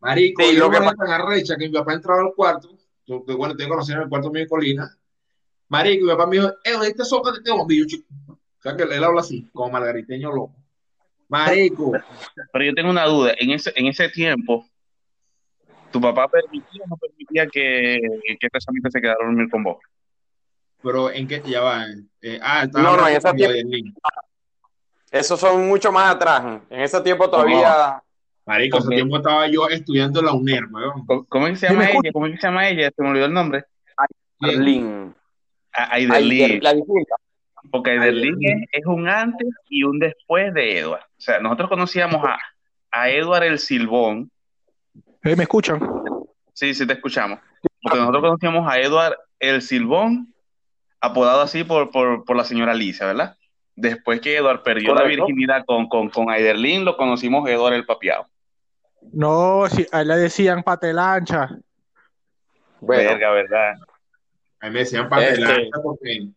Marico, 0.00 0.42
Sí, 0.42 0.56
yo 0.56 0.64
lo 0.64 0.70
que 0.70 0.76
era 0.78 0.94
tan 0.94 1.10
arrecha 1.10 1.56
que 1.56 1.68
mi 1.68 1.74
papá 1.74 1.92
entraba 1.92 2.22
al 2.22 2.32
cuarto, 2.34 2.70
yo, 3.26 3.36
bueno, 3.36 3.56
tengo 3.56 3.70
conocido 3.70 3.98
en 3.98 4.02
el 4.04 4.08
cuarto 4.08 4.30
mío 4.30 4.42
de 4.42 4.48
Colina. 4.48 4.96
Marico, 5.68 6.04
mi 6.04 6.10
papá 6.12 6.26
me 6.26 6.36
dijo, 6.36 6.48
eh, 6.48 6.76
este 6.86 7.04
zócate 7.04 7.38
este 7.38 7.50
bombillo, 7.50 7.86
chico. 7.86 8.06
O 8.28 8.62
sea, 8.62 8.76
que 8.76 8.82
él 8.82 9.04
habla 9.04 9.20
así, 9.20 9.48
como 9.52 9.70
margariteño 9.70 10.30
loco. 10.32 10.54
Marico, 11.28 11.92
Pero 12.52 12.64
yo 12.64 12.74
tengo 12.74 12.90
una 12.90 13.06
duda, 13.06 13.34
en 13.38 13.50
ese, 13.50 13.72
en 13.74 13.86
ese 13.86 14.08
tiempo, 14.10 14.66
¿tu 15.90 16.00
papá 16.00 16.28
permitía 16.28 16.82
o 16.84 16.88
no 16.88 16.96
permitía 16.96 17.46
que, 17.46 17.98
que 18.38 18.46
esta 18.46 18.58
se 18.60 19.00
quedara 19.00 19.18
a 19.22 19.26
dormir 19.26 19.48
con 19.50 19.62
vos? 19.64 19.78
pero 20.82 21.10
en 21.10 21.28
qué 21.28 21.40
ya 21.46 21.60
va. 21.60 21.86
eh, 22.20 22.40
ah, 22.42 22.64
estaba 22.64 22.84
No, 22.84 22.96
no, 22.96 23.08
en 23.08 23.20
con 23.20 23.36
tiempo-. 23.36 24.00
Esos 25.10 25.38
son 25.38 25.68
mucho 25.68 25.92
más 25.92 26.14
atrás. 26.14 26.62
En 26.68 26.80
ese 26.80 27.00
tiempo 27.02 27.30
todavía 27.30 28.02
Marico, 28.46 28.78
ese 28.78 28.88
Ok. 28.88 28.94
tiempo 28.94 29.16
estaba 29.18 29.46
yo 29.46 29.68
estudiando 29.68 30.20
en 30.20 30.26
la 30.26 30.32
UNER, 30.32 30.64
weón. 30.70 31.06
¿Cómo 31.06 31.24
cómo 31.26 31.46
es 31.46 31.52
que 31.52 31.58
se 31.58 31.68
¿Sí 31.68 31.74
me 31.76 31.84
llama 31.86 31.98
ella? 32.00 32.12
¿Cómo 32.12 32.26
es 32.26 32.32
que 32.32 32.38
se 32.40 32.46
llama 32.46 32.68
ella? 32.68 32.90
Se 32.96 33.02
me 33.02 33.08
olvidó 33.10 33.26
el 33.26 33.32
nombre. 33.32 33.64
¿Quién? 34.40 34.58
Arlene. 34.58 35.12
A- 35.74 35.88
Ay, 35.94 36.04
Aiderlin. 36.10 36.62
la 36.62 36.74
difunta. 36.74 37.14
Porque 37.70 37.90
Aiderlin 37.92 38.36
es, 38.40 38.68
es 38.72 38.86
un 38.86 39.08
antes 39.08 39.48
y 39.68 39.84
un 39.84 39.98
después 40.00 40.52
de 40.54 40.78
Edward. 40.80 41.02
O 41.02 41.20
sea, 41.20 41.38
nosotros 41.38 41.68
conocíamos 41.68 42.22
a, 42.26 42.36
a 42.90 43.08
Edward 43.10 43.44
el 43.44 43.58
Silbón. 43.60 44.30
Eh, 45.22 45.36
¿Me 45.36 45.44
escuchan? 45.44 45.80
Sí, 46.52 46.74
sí 46.74 46.84
te 46.86 46.94
escuchamos. 46.94 47.38
Porque 47.80 47.98
nosotros 47.98 48.22
conocíamos 48.22 48.68
a 48.70 48.78
Edward 48.80 49.16
el 49.38 49.62
Silbón, 49.62 50.34
apodado 51.00 51.40
así 51.42 51.62
por, 51.62 51.90
por, 51.90 52.24
por 52.24 52.36
la 52.36 52.44
señora 52.44 52.74
Lisa, 52.74 53.06
¿verdad? 53.06 53.36
Después 53.76 54.20
que 54.20 54.36
Edward 54.36 54.62
perdió 54.64 54.94
la 54.94 55.04
virginidad 55.04 55.64
con, 55.64 55.88
con, 55.88 56.10
con 56.10 56.28
Aiderlin, 56.28 56.84
lo 56.84 56.96
conocimos 56.96 57.48
Edward 57.48 57.74
el 57.74 57.86
Papiado. 57.86 58.26
No, 59.12 59.68
si, 59.68 59.86
a 59.92 60.00
él 60.02 60.08
le 60.08 60.16
decían 60.16 60.62
patelancha. 60.62 61.48
Bueno, 62.80 63.10
Verga, 63.10 63.30
¿verdad? 63.32 63.74
A 64.60 64.66
mí 64.66 64.72
me 64.72 64.78
decían 64.80 65.04
Este- 65.04 65.10
patelanza 65.40 65.82
porque 65.82 66.28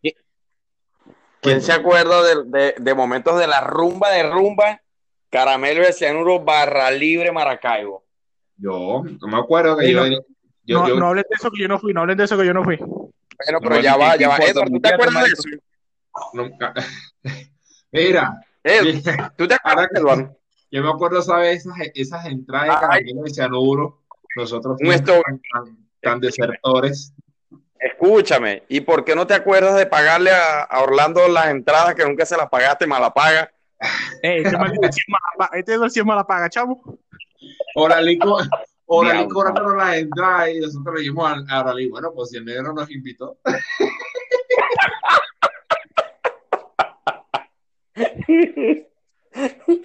¿quién 1.40 1.60
se 1.62 1.72
acuerda 1.72 2.22
de, 2.22 2.44
de- 2.46 2.74
de 2.78 2.94
momentos 2.94 3.38
de 3.38 3.46
la 3.46 3.60
rumba 3.60 4.10
de 4.10 4.22
rumba? 4.24 4.80
Caramelo 5.30 5.82
de 5.84 5.92
cianuro 5.92 6.40
barra 6.44 6.90
libre 6.90 7.32
Maracaibo. 7.32 8.04
yo 8.56 9.02
no 9.20 9.28
me 9.28 9.38
acuerdo 9.38 9.76
que 9.76 9.86
Sí, 9.86 9.92
yo, 9.92 10.06
no. 10.06 10.16
yo, 10.64 10.78
no, 10.80 10.88
yo- 10.88 10.96
no 10.96 11.06
hablen 11.08 11.24
de 11.28 11.34
eso 11.36 11.50
que 11.50 11.60
yo 11.62 11.68
no 11.68 11.78
fui, 11.78 11.92
no 11.92 12.00
hablen 12.00 12.16
de 12.16 12.24
eso 12.24 12.38
que 12.38 12.46
yo 12.46 12.54
no 12.54 12.64
fui. 12.64 12.76
Bueno, 12.78 13.60
pero 13.60 13.80
ya 13.80 13.94
¿qué- 13.94 13.98
va, 13.98 14.16
ya 14.16 14.28
va. 14.28 14.36
Edward, 14.38 14.70
¿tú 14.70 14.80
te 14.80 14.88
acuerdas 14.94 15.24
de 15.24 15.30
eso? 15.30 15.42
nunca- 16.32 16.74
Mira, 17.92 18.40
Ed, 18.62 19.02
¿tú 19.36 19.46
te 19.48 19.54
acuerdas, 19.54 19.88
que- 19.92 19.98
Edward? 20.00 20.36
Yo 20.76 20.82
me 20.82 20.90
acuerdo, 20.90 21.22
¿sabes? 21.22 21.60
Esas, 21.64 21.74
esas 21.94 22.26
entradas 22.26 22.68
de 22.68 22.72
Ay. 22.74 22.80
caramelo 22.80 23.22
de 23.22 23.30
cianuro, 23.30 24.02
nosotros 24.36 24.76
tan, 24.78 25.04
tan- 25.04 25.42
tan 26.02 26.20
desertores. 26.20 27.12
Escúchame, 27.78 28.62
¿y 28.68 28.80
por 28.80 29.04
qué 29.04 29.14
no 29.14 29.26
te 29.26 29.34
acuerdas 29.34 29.76
de 29.76 29.86
pagarle 29.86 30.30
a, 30.30 30.62
a 30.62 30.82
Orlando 30.82 31.28
las 31.28 31.46
entradas 31.48 31.94
que 31.94 32.04
nunca 32.04 32.24
se 32.26 32.36
las 32.36 32.48
pagaste, 32.48 32.86
mala 32.86 33.12
paga? 33.12 33.50
Eh, 34.22 34.38
este 34.42 34.48
es 34.48 34.54
este 35.52 35.90
sí 35.90 36.00
es 36.00 36.06
mala 36.06 36.26
paga, 36.26 36.48
chavo. 36.48 36.82
Oralí, 37.74 38.18
co- 38.18 38.38
Oralí 38.86 39.18
Diablo. 39.18 39.34
cobrándonos 39.34 39.76
las 39.76 39.96
entradas 39.96 40.48
y 40.50 40.60
nosotros 40.60 40.94
le 40.94 41.00
dijimos 41.00 41.30
a, 41.30 41.54
a 41.56 41.60
Oralí, 41.62 41.88
bueno, 41.88 42.12
pues 42.14 42.30
si 42.30 42.36
el 42.38 42.44
negro 42.44 42.72
nos 42.72 42.90
invitó. 42.90 43.38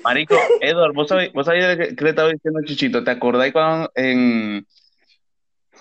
Marico, 0.04 0.36
Edward, 0.60 0.94
¿vos 0.94 1.08
sabés, 1.08 1.32
vos 1.34 1.46
sabés 1.46 1.78
qué, 1.78 1.96
qué 1.96 2.04
le 2.04 2.10
estaba 2.12 2.30
diciendo 2.30 2.60
a 2.60 2.64
Chichito? 2.64 3.04
¿Te 3.04 3.12
acordáis 3.12 3.54
cuando 3.54 3.92
en 3.96 4.66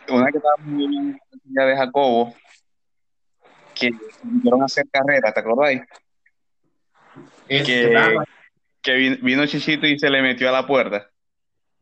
una 0.09 0.31
que 0.31 0.39
estábamos 0.39 0.77
viendo 0.77 1.19
la 1.53 1.65
de 1.67 1.77
Jacobo, 1.77 2.35
que 3.75 3.91
vinieron 4.23 4.63
a 4.63 4.67
hacer 4.67 4.87
carrera, 4.91 5.33
¿te 5.33 5.41
acordáis? 5.41 5.83
Es 7.49 7.67
Que, 7.67 7.87
verdad, 7.87 8.25
que 8.83 9.19
vino 9.23 9.47
Chichito 9.47 9.87
y 9.87 9.99
se 9.99 10.11
le 10.11 10.23
metió 10.23 10.49
a 10.49 10.53
la 10.53 10.67
puerta. 10.67 11.11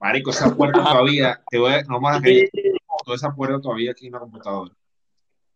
Marico, 0.00 0.30
esa 0.30 0.54
puerta 0.54 0.82
todavía, 0.82 1.40
te 1.50 1.58
voy 1.58 1.72
a, 1.72 1.82
no 1.82 2.00
más 2.00 2.22
que 2.22 2.48
toda 3.04 3.16
esa 3.16 3.34
puerta 3.34 3.60
todavía 3.60 3.90
aquí 3.90 4.06
en 4.06 4.12
la 4.12 4.20
computadora. 4.20 4.72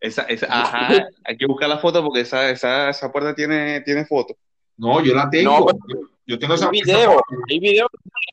Esa, 0.01 0.23
esa, 0.23 0.47
ajá, 0.51 1.07
hay 1.25 1.37
que 1.37 1.47
buscar 1.47 1.69
la 1.69 1.79
foto 1.79 2.03
porque 2.03 2.21
esa, 2.21 2.51
esa, 2.51 2.91
esa 2.91 3.13
puerta 3.13 3.35
tiene, 3.35 3.83
tiene 3.83 4.05
foto. 4.05 4.35
No, 4.77 5.01
yo 5.01 5.15
la 5.15 5.31
tengo. 5.31 5.61
No, 5.61 5.67
yo, 5.89 6.01
yo 6.27 6.39
tengo 6.39 6.55
esa 6.55 6.67
Hay 6.71 6.81
video, 6.83 7.23
hay 7.49 7.59
video, 7.59 7.89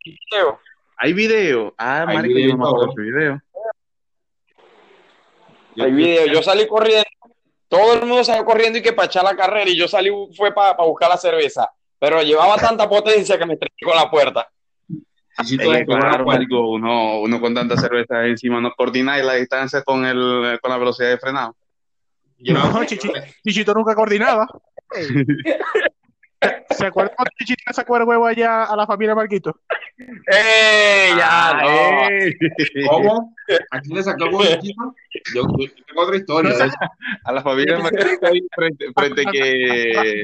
hay 0.05 0.13
video. 0.31 0.60
Hay 1.01 1.13
video. 1.13 1.74
Ah, 1.77 2.05
Hay 2.08 2.15
marico, 2.17 2.36
video 2.36 2.50
yo 2.51 2.58
no 2.58 2.74
me 2.74 2.91
y 2.91 3.12
video. 3.12 3.41
Yo- 5.75 5.84
Hay 5.86 5.91
video. 5.93 6.25
Yo 6.27 6.43
salí 6.43 6.67
corriendo, 6.67 7.05
todo 7.67 7.93
el 7.93 8.01
mundo 8.05 8.24
salió 8.24 8.43
corriendo 8.46 8.79
y 8.79 8.81
que 8.81 8.93
para 8.93 9.05
echar 9.08 9.24
la 9.24 9.36
carrera 9.36 9.69
y 9.69 9.77
yo 9.77 9.88
salí 9.88 10.10
fue 10.36 10.53
para 10.53 10.75
buscar 10.84 11.10
la 11.10 11.17
cerveza. 11.17 11.72
Pero 12.00 12.22
llevaba 12.22 12.55
tanta 12.58 12.88
potencia 12.89 13.38
que 13.38 13.46
me 13.46 13.53
estrellé 13.53 13.75
con 13.84 13.96
la 13.96 14.10
puerta. 14.10 14.50
Chichito 15.41 15.72
después 15.72 15.98
de 15.98 16.03
la 16.03 16.10
claro, 16.10 16.25
marico, 16.25 16.69
uno, 16.69 17.19
uno 17.22 17.39
con 17.39 17.53
tanta 17.53 17.77
cerveza 17.77 18.25
encima 18.25 18.60
no 18.60 18.72
coordina 18.75 19.17
la 19.19 19.36
distancia 19.36 19.84
con, 19.84 20.05
el, 20.05 20.60
con 20.62 20.69
la 20.72 20.77
velocidad 20.77 21.10
de 21.10 21.17
frenado. 21.17 21.55
No- 22.39 22.72
No, 22.72 22.84
Chichi- 22.84 23.12
Chichito 23.43 23.74
nunca 23.74 23.96
coordinaba. 23.96 24.48
¿Se 26.72 26.86
acuerdan 26.86 27.13
cuando 27.15 27.31
Chichito 27.38 27.63
le 27.67 27.74
sacó 27.74 27.98
el 27.98 28.03
huevo 28.03 28.25
allá 28.25 28.63
a 28.63 28.75
la 28.75 28.86
familia 28.88 29.13
Marquito? 29.15 29.60
¡Ey! 29.98 31.17
Ya, 31.17 31.50
Ah, 31.51 31.62
no. 31.62 31.69
eh. 32.10 32.38
¿Cómo? 32.88 33.36
¿A 33.72 33.81
quién 33.81 33.96
le 33.98 34.03
sacó 34.03 34.24
el 34.25 34.34
huevo, 34.34 34.55
Chichito? 34.62 34.96
Yo, 35.36 35.43
yo 35.58 35.84
tengo 35.88 36.01
otra 36.03 36.15
historia. 36.15 36.55
A 37.25 37.31
la 37.34 37.41
familia 37.41 37.79
Marquito 37.79 38.27
ahí 38.27 38.41
frente, 38.55 38.86
frente 38.93 39.25
que 39.25 40.24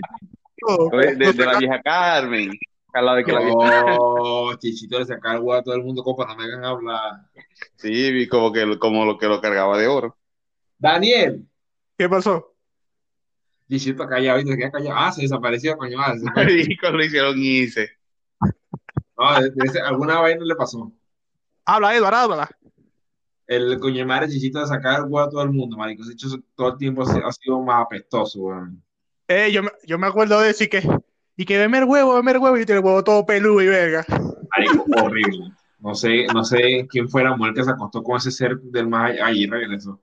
de, 0.92 1.16
de- 1.16 1.34
de 1.34 1.46
la 1.46 1.58
vieja 1.60 1.82
Carmen. 1.82 2.52
Al 2.94 3.06
lado 3.06 3.18
de 3.18 3.24
que 3.26 3.34
la 3.34 3.40
vieja 3.42 3.98
Chichito 4.60 5.00
le 5.00 5.06
sacaba 5.06 5.36
el 5.36 5.42
huevo 5.42 5.54
a 5.60 5.64
todo 5.64 5.76
el 5.76 5.84
mundo, 5.84 6.02
compa, 6.04 6.26
no 6.28 6.36
me 6.38 6.46
hagan 6.46 6.64
hablar. 6.64 7.12
Sí, 7.76 8.12
vi 8.14 8.28
como 8.30 8.54
que 8.54 8.80
como 8.80 9.04
lo 9.06 9.18
que 9.18 9.28
lo 9.28 9.42
cargaba 9.42 9.78
de 9.78 9.88
oro. 9.88 10.16
Daniel, 10.78 11.46
¿Qué 11.98 12.08
pasó? 12.10 12.55
Chichito 13.70 14.08
callado, 14.08 14.40
y 14.40 14.46
se 14.48 14.58
queda 14.58 14.72
callado. 14.72 14.96
Ah, 14.98 15.12
se 15.12 15.24
desapareció, 15.24 15.76
coño. 15.78 15.98
ah, 16.00 16.14
se 16.18 16.26
lo 16.92 17.04
hicieron 17.04 17.36
hice. 17.38 17.90
No, 19.18 19.42
de- 19.42 19.50
de 19.50 19.66
ese- 19.66 19.82
alguna 19.82 20.20
vaina 20.20 20.44
le 20.46 20.56
pasó. 20.56 20.92
Habla, 21.66 21.96
Edward, 21.96 22.14
habla. 22.14 22.50
El 23.48 23.80
coño 23.80 24.06
madre 24.06 24.28
Chichito 24.30 24.60
de 24.60 24.68
sacar 24.68 24.96
el 25.00 25.04
huevo 25.04 25.20
a 25.20 25.30
todo 25.30 25.42
el 25.44 25.52
mundo, 25.52 25.78
marico. 25.78 26.04
Ese 26.04 26.14
hecho 26.14 26.28
todo 26.56 26.70
el 26.74 26.78
tiempo 26.78 27.04
ha 27.04 27.32
sido- 27.32 27.62
más 27.62 27.84
apestoso, 27.86 28.40
weón. 28.40 28.84
Eh, 29.28 29.52
yo, 29.52 29.64
me, 29.64 29.70
yo 29.86 29.98
me 29.98 30.08
acuerdo 30.08 30.40
de 30.40 30.48
decir 30.48 30.70
que. 30.70 30.88
Y 31.38 31.46
que 31.46 31.58
veme 31.58 31.80
el 31.80 31.84
huevo, 31.86 32.16
veme 32.16 32.32
el 32.32 32.38
huevo, 32.38 32.58
y 32.58 32.66
tiene 32.66 32.80
el 32.80 32.86
huevo 32.86 33.04
todo 33.04 33.26
peludo 33.26 33.62
y 33.62 33.68
verga. 33.68 34.06
Marico, 34.56 34.86
horrible. 35.04 35.52
No 35.80 35.94
sé, 35.94 36.26
no 36.34 36.44
sé 36.44 36.88
quién 36.90 37.10
fue 37.10 37.24
la 37.24 37.36
mujer 37.36 37.54
que 37.54 37.64
se 37.64 37.72
acostó 37.72 38.02
con 38.04 38.18
ese 38.18 38.32
ser 38.32 38.58
del 38.60 38.88
más 38.88 39.12
allá 39.12 39.32
y 39.32 39.46
regresó. 39.48 40.00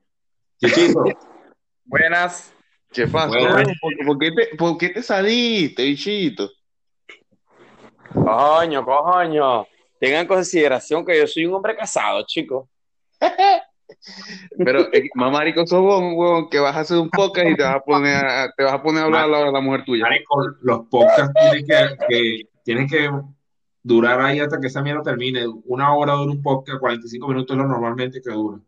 Chichito, 0.58 1.04
Buenas. 1.84 2.52
¿Qué 2.92 3.06
pasó? 3.06 3.28
Bueno. 3.30 3.72
¿Por, 3.80 4.06
por 4.06 4.18
qué 4.18 4.32
te, 4.32 4.56
por 4.56 4.78
qué 4.78 4.88
te 4.90 5.02
saliste, 5.02 5.84
bichito? 5.84 6.50
Coño, 8.12 8.84
coño. 8.84 9.66
Tengan 9.98 10.22
en 10.22 10.26
consideración 10.26 11.04
que 11.04 11.16
yo 11.18 11.26
soy 11.26 11.46
un 11.46 11.54
hombre 11.54 11.76
casado, 11.76 12.24
chicos. 12.26 12.68
Pero, 14.58 14.92
eh, 14.92 15.08
más 15.14 15.30
marico 15.30 15.66
sos 15.66 15.80
vos, 15.80 16.00
huevón, 16.00 16.50
que 16.50 16.58
vas 16.58 16.74
a 16.76 16.80
hacer 16.80 16.98
un 16.98 17.08
podcast 17.08 17.48
y 17.48 17.54
te 17.54 17.62
vas 17.62 17.76
a 17.76 17.80
poner 17.80 18.16
a, 18.16 18.52
te 18.56 18.64
vas 18.64 18.72
a 18.72 18.82
poner 18.82 19.02
a 19.02 19.04
hablar 19.04 19.24
a 19.24 19.28
la, 19.28 19.50
la 19.50 19.60
mujer 19.60 19.84
tuya. 19.84 20.02
marico, 20.02 20.44
los 20.60 20.86
podcasts 20.88 21.32
tienen 21.40 21.66
que, 21.66 21.96
que, 22.08 22.48
tienen 22.64 22.88
que 22.88 23.10
durar 23.82 24.20
ahí 24.20 24.40
hasta 24.40 24.60
que 24.60 24.66
esa 24.66 24.82
mierda 24.82 25.02
termine. 25.02 25.46
Una 25.66 25.94
hora 25.94 26.14
dura 26.14 26.32
un 26.32 26.42
podcast, 26.42 26.80
45 26.80 27.28
minutos 27.28 27.54
es 27.54 27.62
lo 27.62 27.68
normalmente 27.68 28.20
que 28.20 28.30
dura. 28.30 28.58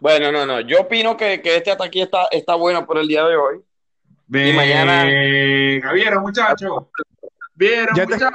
Bueno, 0.00 0.30
no, 0.32 0.44
no. 0.46 0.60
Yo 0.60 0.82
opino 0.82 1.16
que, 1.16 1.40
que 1.40 1.56
este 1.56 1.70
ataque 1.70 2.02
está, 2.02 2.26
está 2.30 2.54
bueno 2.54 2.84
por 2.86 2.98
el 2.98 3.08
día 3.08 3.24
de 3.24 3.36
hoy. 3.36 3.60
Ve, 4.26 4.50
Y 4.50 4.52
mañana- 4.52 5.04
¿Vieron, 5.92 6.22
muchachos? 6.22 6.84
¿Vieron, 7.54 7.94
muchachos? 7.94 8.32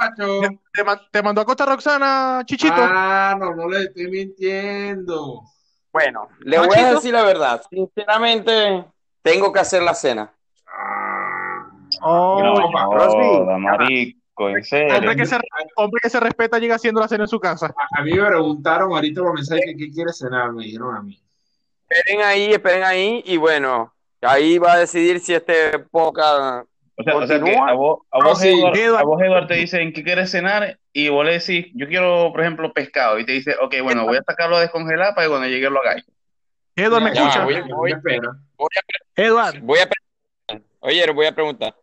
¿Te, 0.72 0.84
te 1.12 1.22
mandó 1.22 1.40
a 1.42 1.44
Costa 1.44 1.66
Roxana, 1.66 2.42
Chichito? 2.46 2.74
Ah, 2.76 3.36
no, 3.38 3.54
no 3.54 3.68
le 3.68 3.82
estoy 3.84 4.08
mintiendo. 4.10 5.42
Bueno, 5.92 6.28
le 6.40 6.56
No, 6.56 6.66
voy 6.66 6.78
a 6.78 6.94
decir 6.94 7.12
la 7.12 7.22
verdad. 7.22 7.62
Sinceramente, 7.70 8.84
tengo 9.22 9.52
que 9.52 9.60
hacer 9.60 9.82
la 9.82 9.94
cena. 9.94 10.32
Oh, 12.00 12.40
no. 12.42 12.90
Rosy. 12.92 13.60
marico, 13.60 14.48
en 14.48 14.64
serio. 14.64 14.96
hombre, 14.96 15.14
que 15.16 15.26
se, 15.26 15.38
hombre 15.76 16.00
que 16.02 16.10
se 16.10 16.18
respeta 16.20 16.58
llega 16.58 16.76
haciendo 16.76 17.00
la 17.00 17.08
cena 17.08 17.24
en 17.24 17.28
su 17.28 17.38
casa. 17.38 17.66
a, 17.76 18.00
a 18.00 18.02
mí 18.02 18.12
me 18.14 18.26
preguntaron 18.26 18.90
ahorita 18.92 19.20
por 19.20 19.34
mensaje 19.34 19.60
que 19.66 19.76
qué 19.76 19.90
quiere 19.90 20.12
cenar, 20.12 20.52
me 20.52 20.64
dijeron 20.64 20.96
a 20.96 21.02
mí. 21.02 21.20
Esperen 21.94 22.22
ahí, 22.22 22.52
esperen 22.52 22.82
ahí. 22.84 23.22
Y 23.26 23.36
bueno, 23.36 23.92
ahí 24.20 24.58
va 24.58 24.74
a 24.74 24.78
decidir 24.78 25.20
si 25.20 25.34
este 25.34 25.78
poca. 25.78 26.64
O 26.96 27.02
sea, 27.04 27.16
o 27.16 27.26
sea 27.26 27.40
que 27.42 27.56
a 27.56 27.72
vos, 27.72 28.00
a 28.10 28.22
vos, 28.22 28.42
Edward. 28.44 28.96
a 28.98 29.02
vos, 29.02 29.20
Edward, 29.22 29.46
te 29.48 29.54
dicen 29.54 29.92
que 29.92 30.04
quieres 30.04 30.30
cenar 30.30 30.78
y 30.92 31.08
vos 31.08 31.24
le 31.24 31.32
decís, 31.38 31.66
yo 31.74 31.88
quiero, 31.88 32.30
por 32.32 32.42
ejemplo, 32.42 32.72
pescado. 32.72 33.18
Y 33.18 33.24
te 33.26 33.32
dice, 33.32 33.56
ok, 33.60 33.76
bueno, 33.82 34.04
voy 34.04 34.18
a 34.18 34.22
sacarlo 34.22 34.56
a 34.56 34.60
descongelar 34.60 35.14
para 35.14 35.26
que 35.26 35.30
cuando 35.30 35.48
llegue 35.48 35.70
lo 35.70 35.80
hagáis. 35.80 36.04
Edward, 36.76 37.02
¿me 37.02 37.14
Ya, 37.14 37.22
escucha? 37.22 37.44
voy- 37.44 37.60
voy- 37.62 37.92
espera. 37.92 38.30
Edward, 39.16 39.60
Voy 39.60 39.78
a 39.78 39.88
preguntar. 39.88 40.68
Oye, 40.80 41.10
voy 41.12 41.26
a 41.26 41.34
preguntar. 41.34 41.74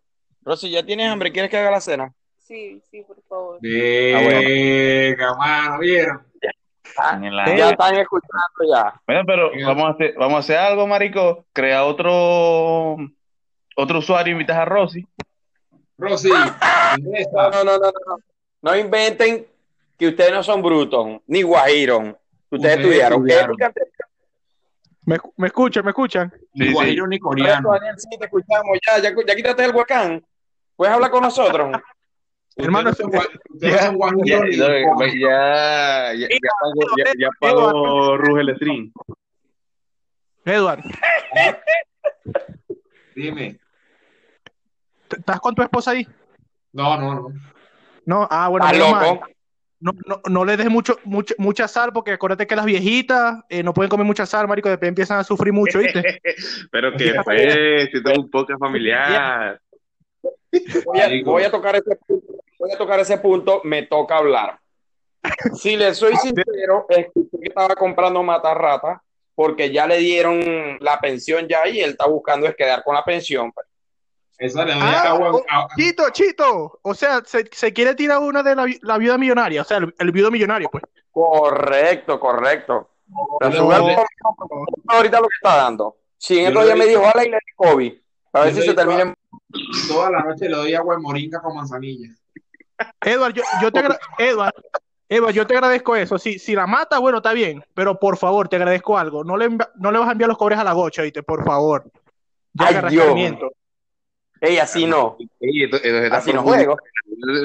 Rosy, 0.43 0.71
¿ya 0.71 0.83
tienes 0.83 1.09
hambre? 1.11 1.31
¿Quieres 1.31 1.49
que 1.51 1.57
haga 1.57 1.71
la 1.71 1.81
cena? 1.81 2.13
Sí, 2.37 2.81
sí, 2.89 3.03
por 3.03 3.21
favor. 3.27 3.59
Venga, 3.61 5.35
mano, 5.35 5.79
¿vieron? 5.79 6.25
En 7.13 7.35
la- 7.35 7.55
Ya 7.55 7.69
están 7.71 7.95
escuchando 7.95 8.73
ya. 8.73 8.93
Bueno, 9.07 9.21
pero 9.25 9.51
vamos 9.65 9.83
a 9.85 9.89
hacer, 9.91 10.13
vamos 10.17 10.35
a 10.35 10.39
hacer 10.39 10.57
algo, 10.57 10.87
marico. 10.87 11.45
Crea 11.53 11.83
otro, 11.85 12.97
otro 13.75 13.99
usuario, 13.99 14.33
invitas 14.33 14.57
a 14.57 14.65
Rosy. 14.65 15.05
Rosy, 15.97 16.29
No, 16.29 17.49
no, 17.51 17.63
no, 17.63 17.77
no, 17.77 17.91
no. 18.07 18.17
No 18.61 18.75
inventen 18.75 19.45
que 19.97 20.07
ustedes 20.09 20.31
no 20.31 20.43
son 20.43 20.61
brutos, 20.61 21.21
ni 21.27 21.41
guajiros. 21.41 21.99
Ustedes, 21.99 22.15
Ustedes 22.51 22.77
estudiaron. 22.79 23.29
estudiaron. 23.29 23.55
¿Me, 25.05 25.17
me 25.37 25.47
escuchan? 25.47 25.83
¿Me 25.85 25.91
escuchan? 25.91 26.33
Ni 26.53 26.67
Sí, 26.67 26.73
guajiro 26.73 27.07
ni 27.07 27.19
coreano. 27.19 27.71
Daniel, 27.71 27.95
sí, 27.97 28.09
te 28.17 28.25
escuchamos. 28.25 28.77
Ya, 28.85 28.99
ya, 29.01 29.15
ya 29.27 29.35
quítate 29.35 29.65
el 29.65 29.75
huacán. 29.75 30.23
Puedes 30.75 30.93
hablar 30.93 31.09
con 31.11 31.23
nosotros. 31.23 31.71
Hermano, 32.59 32.93
son 32.93 33.11
Ya, 33.11 33.91
ya, 36.13 36.27
ya, 36.27 37.13
ya 37.17 37.29
pagó, 37.39 38.17
stream. 38.55 38.91
Edward, 40.45 40.83
Dime. 43.15 43.59
¿estás 45.09 45.39
con 45.39 45.55
tu 45.55 45.61
esposa 45.61 45.91
ahí? 45.91 46.07
No, 46.73 46.97
no, 46.99 47.15
no. 47.15 47.33
No, 48.05 48.27
ah, 48.29 48.47
bueno, 48.47 48.65
¿Estás 48.65 48.79
menos 48.79 49.01
loco? 49.01 49.27
No, 49.81 49.93
no, 50.05 50.21
no 50.29 50.45
le 50.45 50.57
des 50.57 50.69
mucho, 50.69 50.97
mucha, 51.05 51.35
mucha 51.37 51.67
sal, 51.67 51.93
porque 51.93 52.11
acuérdate 52.11 52.45
que 52.47 52.55
las 52.55 52.65
viejitas 52.65 53.43
eh, 53.47 53.63
no 53.63 53.73
pueden 53.73 53.89
comer 53.89 54.05
mucha 54.05 54.25
sal, 54.25 54.47
marico, 54.47 54.67
después 54.67 54.89
empiezan 54.89 55.19
a 55.19 55.23
sufrir 55.23 55.53
mucho, 55.53 55.79
¿viste? 55.79 56.01
Pero 56.71 56.91
que 56.97 57.13
después, 57.13 57.89
si 57.91 58.03
tengo 58.03 58.23
un 58.23 58.29
poco 58.29 58.57
familiar. 58.57 59.61
Voy 60.85 60.99
a, 60.99 61.23
voy 61.23 61.43
a 61.43 61.51
tocar 61.51 61.75
ese 61.75 61.95
punto. 61.95 62.39
Voy 62.59 62.71
a 62.71 62.77
tocar 62.77 62.99
ese 62.99 63.17
punto. 63.17 63.61
Me 63.63 63.83
toca 63.83 64.17
hablar. 64.17 64.59
Si 65.55 65.75
le 65.75 65.93
soy 65.93 66.15
sincero, 66.17 66.85
escuché 66.89 67.37
que 67.41 67.47
estaba 67.49 67.75
comprando 67.75 68.21
matarrata 68.23 69.01
porque 69.35 69.71
ya 69.71 69.87
le 69.87 69.97
dieron 69.97 70.77
la 70.81 70.99
pensión 70.99 71.47
ya 71.47 71.67
y 71.67 71.79
él 71.81 71.91
está 71.91 72.05
buscando 72.07 72.45
es 72.47 72.55
quedar 72.55 72.83
con 72.83 72.93
la 72.95 73.03
pensión. 73.03 73.51
pues. 73.51 73.65
Esa 74.37 74.63
le 74.63 74.73
doy 74.73 74.81
Ah, 74.83 75.03
agua. 75.09 75.31
oh, 75.33 75.43
Chito, 75.77 76.09
Chito, 76.11 76.79
o 76.81 76.93
sea, 76.93 77.21
se, 77.25 77.45
se 77.51 77.73
quiere 77.73 77.95
tirar 77.95 78.19
una 78.19 78.41
de 78.43 78.55
la, 78.55 78.65
la 78.81 78.97
viuda 78.97 79.17
millonaria, 79.17 79.61
o 79.61 79.65
sea, 79.65 79.77
el, 79.77 79.93
el 79.99 80.11
viudo 80.11 80.31
millonario, 80.31 80.69
pues. 80.71 80.83
Correcto, 81.11 82.19
correcto. 82.19 82.89
La 83.41 83.47
ahorita 84.87 85.17
lo 85.19 85.27
que 85.27 85.35
está 85.41 85.57
dando. 85.57 85.97
Si 86.17 86.37
en 86.37 86.43
Yo 86.43 86.47
estos 86.49 86.65
días 86.65 86.77
me 86.77 86.85
dijo, 86.85 87.01
hola 87.01 87.25
y 87.25 87.29
le 87.29 87.37
di 87.37 87.53
COVID. 87.55 87.93
A 88.33 88.41
ver 88.41 88.53
si 88.53 88.61
se 88.61 88.73
termina. 88.73 89.01
en- 89.01 89.15
Toda 89.87 90.11
la 90.11 90.19
noche 90.21 90.47
le 90.47 90.55
doy 90.55 90.73
agua 90.75 90.95
de 90.95 91.01
moringa 91.01 91.41
con 91.41 91.55
manzanilla. 91.55 92.09
Edward, 93.01 93.33
yo, 93.33 93.43
yo 93.61 93.71
te 93.71 93.81
Edward, 94.17 94.53
Edward, 95.07 95.33
yo 95.33 95.47
te 95.47 95.53
agradezco 95.55 95.95
eso. 95.95 96.19
Si, 96.19 96.37
si 96.39 96.55
la 96.55 96.67
mata, 96.67 96.99
bueno, 96.99 97.17
está 97.17 97.33
bien, 97.33 97.63
pero 97.73 97.99
por 97.99 98.17
favor, 98.17 98.47
te 98.47 98.55
agradezco 98.57 98.97
algo. 98.97 99.23
No 99.23 99.37
le, 99.37 99.49
no 99.49 99.91
le 99.91 99.99
vas 99.99 100.09
a 100.09 100.11
enviar 100.11 100.27
los 100.29 100.37
cobres 100.37 100.59
a 100.59 100.63
la 100.63 100.73
gocha, 100.73 101.01
¿viste? 101.01 101.23
Por 101.23 101.43
favor. 101.43 101.89
Ya 102.53 102.67
Ay, 102.67 102.75
Dios. 102.89 103.39
Ey, 104.41 104.57
así 104.57 104.85
no. 104.85 105.17
Ey, 105.39 105.63
esto- 105.63 105.77
esto 105.77 105.89
se 105.89 106.05
está 106.05 106.17
Así 106.17 106.33
no 106.33 106.43
juego. 106.43 106.77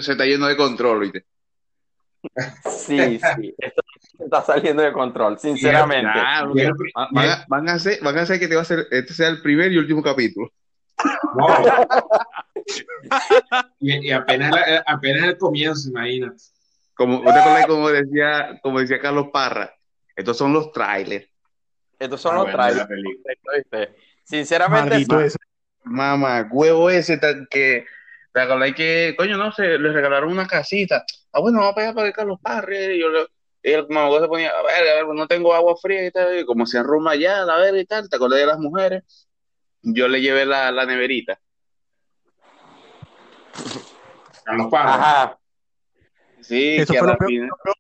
Se 0.01 0.13
está 0.13 0.27
yendo 0.27 0.47
de 0.47 0.57
control, 0.57 1.01
¿viste? 1.01 1.25
Sí, 2.65 3.21
sí. 3.37 3.55
Esto 3.59 3.83
está 4.19 4.43
saliendo 4.43 4.83
de 4.83 4.93
control, 4.93 5.39
sinceramente. 5.39 6.19
Van, 7.13 7.29
a, 7.31 7.45
van 7.49 7.69
a 7.69 7.73
hacer, 7.75 7.99
van 8.03 8.19
a 8.19 8.23
hacer 8.23 8.39
que 8.39 8.49
te 8.49 8.55
va 8.55 8.61
a 8.61 8.63
hacer, 8.63 8.87
este 8.91 9.13
sea 9.13 9.29
el 9.29 9.43
primer 9.43 9.73
y 9.73 9.79
último 9.79 10.03
capítulo. 10.03 10.51
Y, 13.81 14.09
y 14.09 14.13
apenas, 14.13 14.51
la- 14.53 14.83
apenas 14.87 15.25
el 15.29 15.39
comienzo, 15.39 15.89
imagínate. 15.91 16.37
Como, 16.95 17.23
¿vos 17.23 17.35
te 17.35 17.41
acordás 17.41 17.67
como 17.67 17.89
decía, 17.91 18.59
como 18.63 18.81
decía 18.81 19.01
Carlos 19.01 19.29
Parra? 19.33 19.75
Estos 20.17 20.37
son 20.39 20.53
los 20.53 20.73
trailers. 20.73 21.27
Estos 21.99 22.21
son 22.21 22.35
Ah, 22.35 22.37
los 22.37 22.45
bueno, 22.45 22.59
trailers. 22.59 22.89
Sinceramente. 24.25 25.07
Mamá, 25.85 26.49
huevo 26.51 26.89
ese 26.89 27.19
tan 27.19 27.47
que 27.51 27.85
te 28.33 28.41
acordás 28.41 28.73
que, 28.75 29.15
coño, 29.19 29.37
no 29.37 29.53
sé, 29.53 29.79
les 29.79 29.93
regalaron 29.93 30.31
una 30.33 30.47
casita. 30.47 31.05
Ah, 31.33 31.41
bueno, 31.41 31.59
vamos 31.59 31.73
a 31.73 31.77
pegar 31.77 31.95
para 31.95 32.07
el 32.07 32.13
Carlos 32.15 32.39
Parra. 32.41 32.75
Y 32.75 33.01
yo 33.01 33.09
le- 33.11 33.27
y 33.63 33.73
el 33.73 33.87
mamá 33.89 34.19
se 34.21 34.29
ponía, 34.29 34.51
a 34.51 34.63
ver, 34.63 34.89
a 34.89 34.95
ver, 35.05 35.15
no 35.15 35.27
tengo 35.27 35.53
agua 35.55 35.75
fría 35.77 36.07
y 36.07 36.11
tal, 36.11 36.39
y 36.39 36.45
como 36.47 36.65
se 36.67 36.79
arruma 36.79 37.13
allá, 37.13 37.45
la 37.45 37.57
verga 37.57 37.81
y 37.81 37.85
tal, 37.87 38.09
te 38.09 38.17
acordás 38.17 38.39
de 38.39 38.47
las 38.47 38.59
mujeres. 38.59 39.29
Yo 39.85 40.09
le 40.09 40.21
llevé 40.21 40.47
la, 40.47 40.71
la 40.73 40.87
neverita. 40.87 41.39
Carlos 44.45 44.69
Parra. 44.71 44.95
Ajá. 44.95 45.39
Sí, 46.41 46.77
Eso 46.77 46.93
que 46.93 46.99
a, 46.99 47.01
fue 47.01 47.09
la 47.09 47.13
lo 47.15 47.19
peor, 47.19 47.29
final, 47.31 47.51
peor 47.63 47.77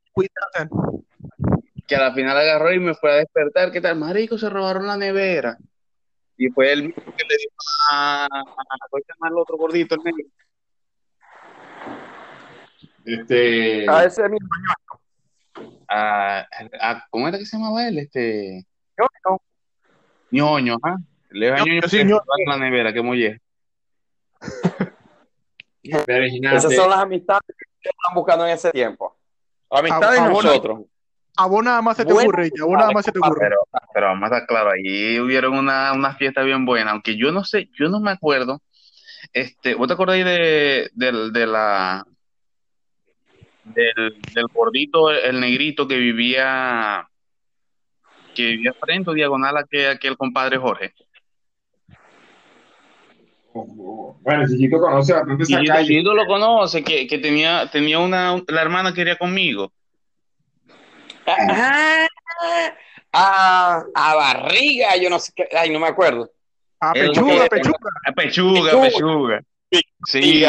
que 1.87 1.97
a 1.97 2.01
la 2.01 2.15
final 2.15 2.37
agarró 2.39 2.73
y 2.73 2.79
me 2.79 2.95
fue 2.95 3.13
a 3.13 3.17
despertar. 3.17 3.73
¿Qué 3.73 3.81
tal? 3.81 3.97
Marico, 3.97 4.39
se 4.39 4.49
robaron 4.49 4.87
la 4.87 4.97
nevera. 4.97 5.59
Y 6.37 6.49
fue 6.49 6.73
él 6.73 6.85
mismo 6.85 7.05
que 7.05 7.25
le 7.25 7.37
dijo 7.37 7.55
a, 7.91 8.25
a, 8.25 8.29
¿cómo 8.91 9.03
se 9.07 9.13
llama 9.15 9.29
el 9.29 9.39
otro 9.39 9.57
gordito, 9.57 9.95
el 9.95 10.03
negro? 10.03 10.27
Este. 13.05 13.91
A 13.91 14.05
ese 14.05 14.29
mismo 14.29 14.49
A, 15.89 16.47
a- 16.81 17.07
¿cómo 17.11 17.29
era 17.29 17.39
que 17.39 17.47
se 17.47 17.57
llamaba 17.57 17.87
él? 17.87 17.99
Este, 17.99 18.67
ñoño. 18.99 19.41
ñoño, 20.31 20.77
¿ah? 20.83 20.97
Le 21.35 21.51
va 21.51 21.59
Ñoño, 21.59 21.73
ñoño 21.75 21.89
sí, 21.89 21.97
que 21.99 22.05
ñoño. 22.05 22.19
robaron 22.21 22.47
la 22.47 22.57
nevera, 22.65 22.93
que 22.93 23.03
muelle. 23.03 23.41
Esas 25.83 26.75
son 26.75 26.91
las 26.91 27.01
amistades 27.01 27.43
que 27.47 27.89
están 27.91 28.15
buscando 28.15 28.47
en 28.47 28.53
ese 28.55 28.71
tiempo. 28.71 29.17
Amistades 29.71 30.21
A- 30.21 30.23
de 30.25 30.29
abona- 30.31 30.49
nosotros. 30.49 30.81
A 31.37 31.47
vos 31.47 31.65
nada 31.65 31.83
más 31.83 31.97
se 31.97 32.05
te 32.05 32.13
Bueno, 32.13 32.29
ocurre, 32.29 32.47
a 32.47 32.65
vos 32.65 32.79
nada 32.79 32.93
más 32.93 33.05
se 33.05 33.11
te 33.11 33.19
ocurre. 33.19 33.41
Pero, 33.41 33.57
pero 33.93 34.07
vamos 34.07 34.23
a 34.23 34.27
estar 34.35 34.47
claro, 34.47 34.71
allí 34.71 35.19
hubieron 35.19 35.55
una, 35.59 35.93
una 35.93 36.15
fiesta 36.15 36.43
bien 36.43 36.65
buena, 36.65 36.93
aunque 36.93 37.17
yo 37.17 37.33
no 37.33 37.43
sé, 37.43 37.69
yo 37.77 37.89
no 37.89 37.99
me 37.99 38.13
acuerdo. 38.13 38.63
Este, 39.33 39.75
¿vos 39.75 39.89
te 39.89 39.95
acordáis 39.95 40.25
de, 40.25 40.91
del, 40.95 41.33
de 41.33 41.47
la 41.49 42.05
del, 43.65 44.23
del 44.33 44.47
gordito, 44.53 45.11
el 45.11 45.41
negrito 45.41 45.89
que 45.89 45.97
vivía 45.97 47.09
que 48.37 48.43
vivía 48.51 48.73
frente 48.81 49.11
o 49.11 49.15
diagonal 49.15 49.57
a 49.57 49.61
aquel, 49.61 49.91
aquel 49.91 50.17
compadre 50.17 50.57
Jorge? 50.59 50.95
Bueno, 53.55 54.47
Chico 54.49 54.81
conoce 54.81 55.13
bastante 55.13 55.45
esa 55.45 55.63
calle. 55.65 56.03
tú 56.03 56.13
lo 56.13 56.27
conoce, 56.27 56.83
que, 56.83 57.07
que 57.07 57.19
tenía, 57.19 57.71
tenía 57.71 58.01
una, 58.01 58.43
la 58.49 58.63
hermana 58.63 58.91
que 58.91 58.97
quería 58.97 59.17
conmigo. 59.17 59.73
Ah, 61.27 62.07
a, 63.13 63.85
a 63.95 64.15
barriga, 64.15 64.97
yo 64.97 65.09
no 65.09 65.19
sé 65.19 65.33
qué. 65.35 65.49
Ay, 65.57 65.71
no 65.71 65.79
me 65.79 65.87
acuerdo. 65.87 66.31
A 66.81 66.93
El- 66.93 67.09
pechuga, 67.11 67.47
pechuga. 67.47 67.79
Ah, 68.07 68.13
Pechuga, 68.13 68.81
Pechuga. 68.81 68.81
pechuga. 68.83 69.41
Sí, 70.07 70.45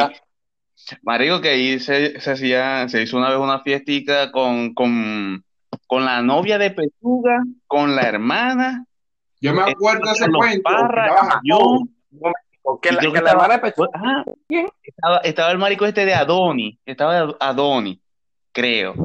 marico, 1.03 1.41
que 1.41 1.49
ahí 1.49 1.79
se, 1.79 2.19
se 2.19 2.31
hacía, 2.31 2.87
se 2.89 3.03
hizo 3.03 3.17
una 3.17 3.29
vez 3.29 3.39
una 3.39 3.59
fiestica 3.61 4.31
con, 4.31 4.73
con, 4.73 5.43
con 5.87 6.05
la 6.05 6.21
novia 6.21 6.57
de 6.57 6.71
Pechuga, 6.71 7.43
con 7.67 7.95
la 7.95 8.01
hermana, 8.03 8.85
Yo 9.39 9.53
me 9.53 9.61
acuerdo 9.61 10.05
de 10.05 10.11
ese 10.11 10.29
cuento. 10.29 10.63
Parra, 10.63 11.39
yo, 11.43 11.79
Porque 12.65 12.91
la, 12.91 12.99
que 12.99 13.07
que 13.11 13.21
la 13.21 13.29
estaba- 13.31 13.61
Pechuga- 13.61 13.89
ah, 13.93 14.23
estaba, 14.81 15.17
estaba 15.19 15.51
el 15.51 15.57
marico 15.59 15.85
este 15.85 16.03
de 16.05 16.15
Adoni, 16.15 16.77
estaba 16.85 17.35
Adoni, 17.39 17.99
creo. 18.51 18.95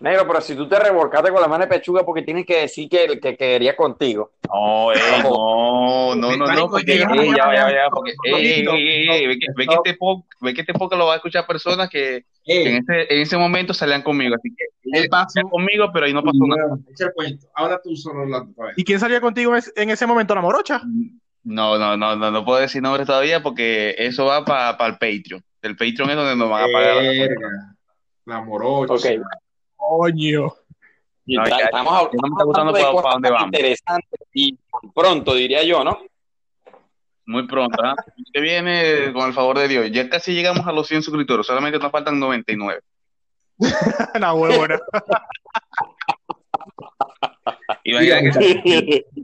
Negro, 0.00 0.26
pero 0.26 0.40
si 0.40 0.56
tú 0.56 0.68
te 0.68 0.76
revolcaste 0.80 1.30
con 1.30 1.40
la 1.40 1.46
mano 1.46 1.62
de 1.64 1.68
pechuga 1.70 2.04
porque 2.04 2.22
tienes 2.22 2.44
que 2.44 2.62
decir 2.62 2.88
que, 2.88 3.20
que 3.20 3.36
quería 3.36 3.76
contigo. 3.76 4.32
No, 4.52 4.92
eh, 4.92 4.96
no, 5.22 6.14
no, 6.16 6.36
no, 6.36 6.44
no, 6.44 6.68
porque, 6.68 6.98
ya, 6.98 7.08
ya, 7.54 7.70
ya, 7.70 7.88
porque, 7.88 8.12
ve 8.24 9.38
que, 9.38 9.46
ve 9.56 9.66
que 9.68 9.74
este 9.74 9.94
po- 9.94 10.26
ve 10.40 10.54
que 10.54 10.62
este 10.62 10.74
podcast 10.74 10.98
lo 10.98 11.06
va 11.06 11.12
a 11.12 11.16
escuchar 11.16 11.46
personas 11.46 11.88
que, 11.88 12.24
que 12.44 12.62
en 12.68 12.76
ese, 12.78 13.14
en 13.14 13.20
ese 13.22 13.36
momento 13.38 13.72
salían 13.72 14.02
conmigo, 14.02 14.34
así 14.34 14.52
que 14.54 14.64
él 14.98 15.08
pasó. 15.08 15.40
conmigo, 15.48 15.88
pero 15.92 16.06
ahí 16.06 16.12
no 16.12 16.24
pasó 16.24 16.46
nada. 16.48 16.66
Bueno, 16.70 16.84
echa 16.90 17.04
el 17.06 17.12
cuento. 17.14 17.46
Ahora 17.54 17.80
tú 17.80 17.94
solo. 17.94 18.48
¿Y 18.76 18.82
quién 18.82 18.98
salía 18.98 19.20
contigo 19.20 19.52
en 19.52 19.58
ese- 19.58 19.72
en 19.76 19.88
ese 19.90 20.04
momento? 20.04 20.34
¿La 20.34 20.40
morocha? 20.40 20.82
No, 21.44 21.76
no, 21.78 21.96
no, 21.96 22.14
no, 22.16 22.30
no 22.30 22.44
puedo 22.44 22.60
decir 22.60 22.80
nombres 22.82 23.06
todavía 23.06 23.42
porque 23.42 23.94
eso 23.98 24.26
va 24.26 24.44
para 24.44 24.86
el 24.86 24.92
Patreon. 24.94 25.42
El 25.60 25.76
Patreon 25.76 26.10
es 26.10 26.16
donde 26.16 26.36
nos 26.36 26.48
van 26.50 26.64
a 26.64 26.72
pagar. 26.72 26.96
Verga. 27.02 27.74
La 28.26 28.40
morocha. 28.42 28.94
Ok. 28.94 29.22
Coño. 29.76 30.52
Y 31.26 31.36
No, 31.36 31.46
ya- 31.46 31.56
estamos 31.56 31.92
no 31.92 31.92
me 31.92 31.98
hablando 31.98 32.26
está 32.36 32.44
gustando 32.44 32.72
de 32.72 32.80
para- 32.80 32.90
cosas 32.92 33.02
para 33.02 33.12
dónde 33.14 33.30
vamos. 33.30 33.46
interesantes 33.46 34.20
y 34.32 34.58
pronto, 34.94 35.34
diría 35.34 35.62
yo, 35.64 35.84
¿no? 35.84 35.98
Muy 37.26 37.46
pronto, 37.46 37.80
¿ah? 37.84 37.94
Que 38.32 38.40
viene 38.40 39.12
con 39.12 39.28
el 39.28 39.32
favor 39.32 39.58
de 39.58 39.68
Dios. 39.68 39.90
Ya 39.92 40.08
casi 40.08 40.34
llegamos 40.34 40.66
a 40.66 40.72
los 40.72 40.88
100 40.88 41.02
suscriptores, 41.04 41.46
solamente 41.46 41.78
nos 41.78 41.92
faltan 41.92 42.18
99. 42.18 42.80
La 44.20 44.34
huevona. 44.34 44.78
Y 47.84 47.94
vaya, 47.94 48.20
que 48.20 49.04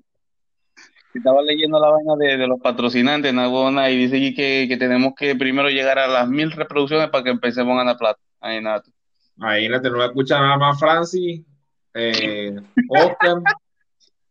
estaba 1.14 1.42
leyendo 1.42 1.80
la 1.80 1.88
vaina 1.90 2.14
de, 2.16 2.36
de 2.36 2.46
los 2.46 2.60
patrocinantes, 2.60 3.32
Nagona, 3.34 3.90
y 3.90 3.96
dice 3.96 4.34
que, 4.34 4.66
que 4.68 4.76
tenemos 4.76 5.14
que 5.16 5.34
primero 5.36 5.68
llegar 5.70 5.98
a 5.98 6.06
las 6.06 6.28
mil 6.28 6.50
reproducciones 6.52 7.08
para 7.10 7.24
que 7.24 7.30
empecemos 7.30 7.74
a 7.74 7.78
ganar 7.78 7.96
plata. 7.96 8.20
Ahí 8.40 8.60
nada. 8.62 8.82
Imagínate, 9.36 9.90
no 9.90 10.04
escucha 10.04 10.38
nada 10.38 10.56
más 10.58 10.78
Francis, 10.78 11.42
eh, 11.94 12.54
Oscar. 12.90 13.36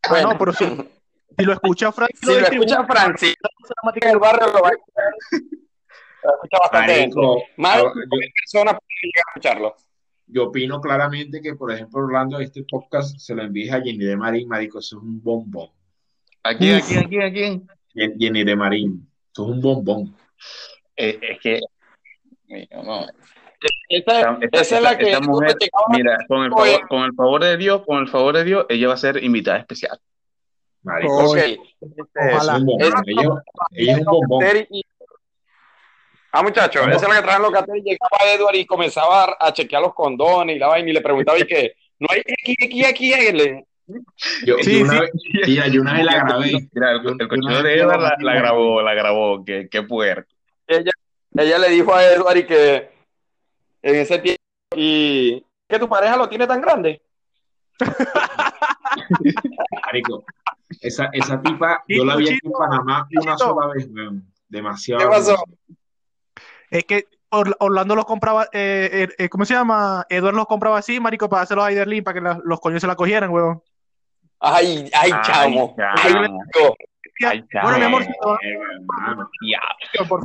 Ah, 0.09 0.21
no, 0.21 0.37
pero 0.37 0.53
si, 0.53 0.63
si 1.37 1.43
lo 1.43 1.51
escucha 1.51 1.91
Frank, 1.91 2.11
Si 2.13 2.27
lo 2.27 2.37
escucha 2.37 2.85
Francis, 2.85 3.35
en 4.01 4.09
el 4.09 4.19
barrio 4.19 4.47
lo 4.53 4.61
va 4.61 4.69
a 4.69 4.71
escuchar. 4.71 5.43
Lo 6.23 6.33
escucha 6.33 6.57
bastante. 6.61 6.93
Marico, 7.01 7.43
Más 7.57 7.77
yo- 7.77 7.91
personas 7.93 8.73
pueden 8.75 9.01
llegar 9.03 9.23
a 9.25 9.29
escucharlo. 9.31 9.75
yo 10.27 10.43
opino 10.45 10.79
claramente 10.79 11.41
que, 11.41 11.55
por 11.55 11.73
ejemplo, 11.73 11.99
Orlando, 12.05 12.39
este 12.39 12.63
podcast 12.63 13.17
se 13.17 13.35
lo 13.35 13.43
envía 13.43 13.75
a 13.75 13.81
Jenny 13.81 14.05
de 14.05 14.15
Marín, 14.15 14.47
marico, 14.47 14.79
eso 14.79 14.95
es 14.97 15.03
un 15.03 15.21
bombón. 15.21 15.71
¿A 16.47 16.57
quién, 16.57 16.75
a 16.77 16.81
quién, 16.81 16.99
a 16.99 17.07
quién, 17.09 17.21
a 17.23 17.31
quién? 17.31 17.67
Jenny 18.19 18.43
de 18.43 18.55
Marín, 18.55 19.09
eso 19.33 19.43
es 19.45 19.49
un 19.51 19.61
bombón. 19.61 20.15
Eh, 20.95 21.19
es 21.21 21.39
que, 21.41 21.59
no, 22.83 23.01
Esa, 23.01 23.09
esta- 23.89 24.37
esta- 24.41 24.61
esa 24.61 24.77
es 24.77 24.83
la 24.83 24.97
que 24.97 25.19
mujer, 25.19 25.55
mira, 25.89 26.17
con 26.27 26.43
el, 26.45 26.51
favor, 26.51 26.87
con 26.87 27.03
el 27.03 27.13
favor 27.13 27.43
de 27.43 27.57
Dios, 27.57 27.81
con 27.85 27.97
el 27.99 28.07
favor 28.07 28.35
de 28.37 28.43
Dios, 28.43 28.65
ella 28.69 28.87
va 28.87 28.93
a 28.93 28.97
ser 28.97 29.23
invitada 29.23 29.57
especial. 29.57 29.99
Marico, 30.83 31.17
Ok. 31.17 31.31
Oye, 31.31 31.59
eso 31.81 32.07
ojalá. 32.15 32.53
es 32.53 32.59
un 32.59 32.65
bombón. 32.65 32.87
Esa- 32.87 33.01
Ella, 33.07 33.29
ella 33.73 33.91
es 33.93 33.97
un 33.99 34.05
bombón. 34.05 34.45
y- 34.69 34.83
Ah, 36.31 36.43
muchachos, 36.43 36.81
esa 36.87 36.95
es 36.95 37.01
la 37.01 37.15
que 37.15 37.21
traen 37.23 37.41
los 37.41 37.51
cateros 37.51 37.77
y 37.77 37.81
llegaba 37.89 38.31
Edward 38.33 38.55
y 38.55 38.65
comenzaba 38.65 39.35
a, 39.39 39.51
chequear 39.53 39.81
los 39.81 39.93
condones 39.93 40.55
y 40.55 40.59
la 40.59 40.67
vaina 40.67 40.89
y 40.89 40.93
le 40.93 41.01
preguntaba 41.01 41.39
y 41.39 41.45
que 41.47 41.73
no 41.99 42.07
hay 42.11 42.19
aquí, 42.19 42.55
aquí, 42.63 42.85
aquí, 42.85 43.31
le- 43.33 43.65
Yo, 44.45 44.57
Sí, 44.59 44.79
yo 44.79 44.83
una 44.85 44.93
sí. 44.93 44.99
vez, 44.99 45.11
yo 45.71 45.81
una 45.81 45.93
vez 45.93 46.05
la 46.05 46.15
grabé. 46.25 46.69
Mira, 46.73 46.91
el, 46.91 47.15
el 47.19 47.27
cochino 47.27 47.63
de 47.63 47.79
Edward 47.79 48.21
la, 48.21 48.35
grabó, 48.35 48.81
la 48.81 48.93
grabó, 48.93 49.45
qué, 49.45 49.67
qué 49.71 49.81
puerco. 49.83 50.29
ella, 50.67 50.91
ella 51.35 51.57
le 51.57 51.69
dijo 51.69 51.93
a 51.95 52.03
Edward 52.03 52.37
y 52.37 52.45
que 52.45 52.91
en 53.81 53.95
ese 53.95 54.19
tiempo 54.19 54.41
y 54.75 55.43
que 55.69 55.79
tu 55.79 55.87
pareja 55.87 56.17
lo 56.17 56.27
tiene 56.27 56.45
tan 56.47 56.59
grande. 56.61 57.01
Marico, 59.85 60.23
esa, 60.81 61.09
esa 61.13 61.41
tipa, 61.41 61.83
yo 61.87 62.05
la 62.05 62.15
vi 62.15 62.29
aquí 62.29 62.39
en 62.43 62.51
Panamá 62.51 63.07
una 63.21 63.37
sola 63.37 63.67
vez, 63.73 63.87
weón. 63.91 64.23
Demasiado. 64.49 65.01
¿Qué 65.03 65.09
pasó? 65.09 65.35
Es 66.69 66.83
que 66.85 67.05
Or- 67.29 67.55
Orlando 67.59 67.95
los 67.95 68.05
compraba, 68.05 68.45
eh, 68.53 68.89
eh, 68.91 69.09
eh, 69.17 69.29
¿cómo 69.29 69.43
se 69.45 69.53
llama? 69.53 70.05
Edward 70.09 70.35
los 70.35 70.45
compraba 70.47 70.77
así, 70.77 70.99
marico, 70.99 71.27
para 71.27 71.41
hacerlos 71.43 71.65
a 71.65 71.67
Aiderlin, 71.67 72.03
para 72.03 72.13
que 72.15 72.21
la- 72.21 72.39
los 72.43 72.59
coños 72.61 72.79
se 72.81 72.87
la 72.87 72.95
cogieran, 72.95 73.29
weón. 73.29 73.61
Ay, 74.39 74.89
ay, 74.93 75.11
chamo. 75.23 75.75
Ay, 75.77 76.13
chamo. 76.13 76.39
Ay, 77.23 77.43
bueno, 77.63 77.77
mi 77.79 77.83
amor, 77.85 78.03
chamo. 78.05 78.37
Eh, 78.43 78.57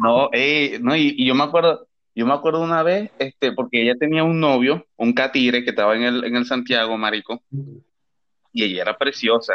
No, 0.02 0.28
eh, 0.32 0.78
no, 0.82 0.94
y, 0.96 1.14
y 1.16 1.26
yo 1.26 1.34
me 1.34 1.44
acuerdo, 1.44 1.86
yo 2.14 2.26
me 2.26 2.34
acuerdo 2.34 2.60
una 2.60 2.82
vez, 2.82 3.10
este, 3.18 3.52
porque 3.52 3.82
ella 3.82 3.94
tenía 3.98 4.22
un 4.24 4.38
novio, 4.40 4.86
un 4.96 5.12
catire 5.14 5.64
que 5.64 5.70
estaba 5.70 5.96
en 5.96 6.02
el, 6.02 6.24
en 6.24 6.36
el 6.36 6.44
Santiago, 6.44 6.96
marico, 6.98 7.42
y 8.52 8.64
ella 8.64 8.82
era 8.82 8.98
preciosa. 8.98 9.54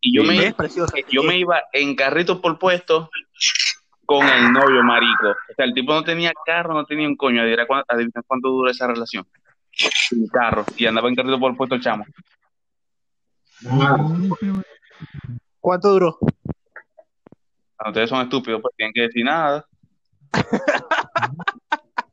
Y 0.00 0.16
yo 0.16 0.22
Sí. 0.22 0.28
me, 0.28 0.46
es 0.46 0.54
precioso. 0.54 0.92
yo 1.10 1.22
me 1.22 1.36
iba 1.38 1.62
en 1.72 1.94
carrito 1.94 2.40
por 2.40 2.58
puesto 2.58 3.10
con 4.06 4.26
el 4.26 4.50
novio, 4.52 4.82
marico. 4.82 5.28
O 5.28 5.54
sea, 5.54 5.64
el 5.66 5.74
tipo 5.74 5.92
no 5.92 6.02
tenía 6.02 6.32
carro, 6.44 6.74
no 6.74 6.84
tenía 6.86 7.06
un 7.06 7.16
coño. 7.16 7.42
Adivina 7.42 7.66
cuánto, 7.66 7.84
adivina 7.94 8.22
cuánto 8.26 8.48
dura 8.48 8.70
esa 8.72 8.88
relación. 8.88 9.24
Sin 9.70 10.26
carro. 10.26 10.64
Y 10.76 10.86
andaba 10.86 11.08
en 11.08 11.14
carrito 11.14 11.38
por 11.38 11.56
puesto 11.56 11.76
el 11.76 11.82
chamo. 11.82 12.04
¿Cuánto 15.60 15.90
duró? 15.92 16.18
Cuando 17.76 17.90
ustedes 17.90 18.10
son 18.10 18.22
estúpidos, 18.22 18.60
pues 18.62 18.74
tienen 18.76 18.92
que 18.92 19.02
decir 19.02 19.24
nada. 19.24 19.66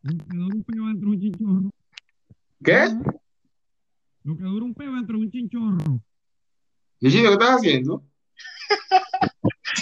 Lo 0.03 0.17
que 0.17 0.37
dura 0.37 0.55
un 0.55 0.63
peo 0.63 0.85
dentro 0.87 1.09
de 1.09 1.15
un 1.15 1.19
chinchorro. 1.21 1.69
¿Qué? 2.63 2.87
Lo 4.23 4.37
que 4.37 4.43
dura 4.43 4.65
un 4.65 4.73
peo 4.73 4.93
dentro 4.93 5.17
de 5.17 5.23
un 5.23 5.31
chinchorro. 5.31 5.99
Gigi, 6.99 7.21
¿qué 7.21 7.27
estás 7.33 7.49
haciendo? 7.57 8.03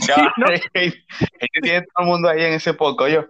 Ya, 0.08 0.34
es 0.52 0.62
que 0.72 1.62
tiene 1.62 1.82
todo 1.82 2.00
el 2.00 2.06
mundo 2.08 2.30
ahí 2.30 2.42
en 2.44 2.54
ese 2.54 2.74
poco, 2.74 3.08
yo. 3.08 3.26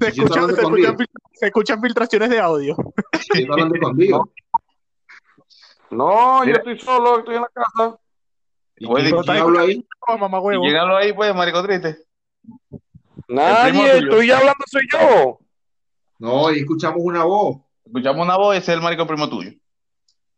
Se 0.00 0.08
escuchan, 0.08 0.48
se, 0.48 0.62
conmigo. 0.62 0.88
escuchan, 0.88 0.96
fil- 0.96 1.10
se 1.34 1.46
escuchan 1.46 1.80
filtraciones 1.82 2.30
de 2.30 2.40
audio. 2.40 2.76
Estoy 3.12 3.46
hablando 3.50 3.74
contigo. 3.80 4.32
No, 5.92 6.44
yo 6.44 6.52
estoy 6.54 6.78
solo, 6.78 7.18
estoy 7.18 7.36
en 7.36 7.42
la 7.42 7.48
casa. 7.48 7.98
¿Y 8.76 8.86
Oye, 8.86 9.10
quién, 9.10 9.16
¿y 9.18 9.22
quién 9.22 9.36
habla 9.36 9.60
ahí? 9.60 9.86
Mamá 10.18 10.40
ahí, 10.98 11.12
pues, 11.12 11.34
marico 11.34 11.62
triste. 11.62 11.98
Nadie, 13.28 13.72
tuyo. 13.72 14.10
estoy 14.10 14.30
hablando 14.30 14.64
soy 14.66 14.82
yo. 14.92 15.38
No, 16.18 16.50
y 16.52 16.60
escuchamos 16.60 16.98
una 17.00 17.24
voz. 17.24 17.58
Escuchamos 17.84 18.24
una 18.24 18.36
voz, 18.36 18.56
ese 18.56 18.72
es 18.72 18.76
el 18.78 18.82
marico 18.82 19.06
primo 19.06 19.28
tuyo. 19.28 19.52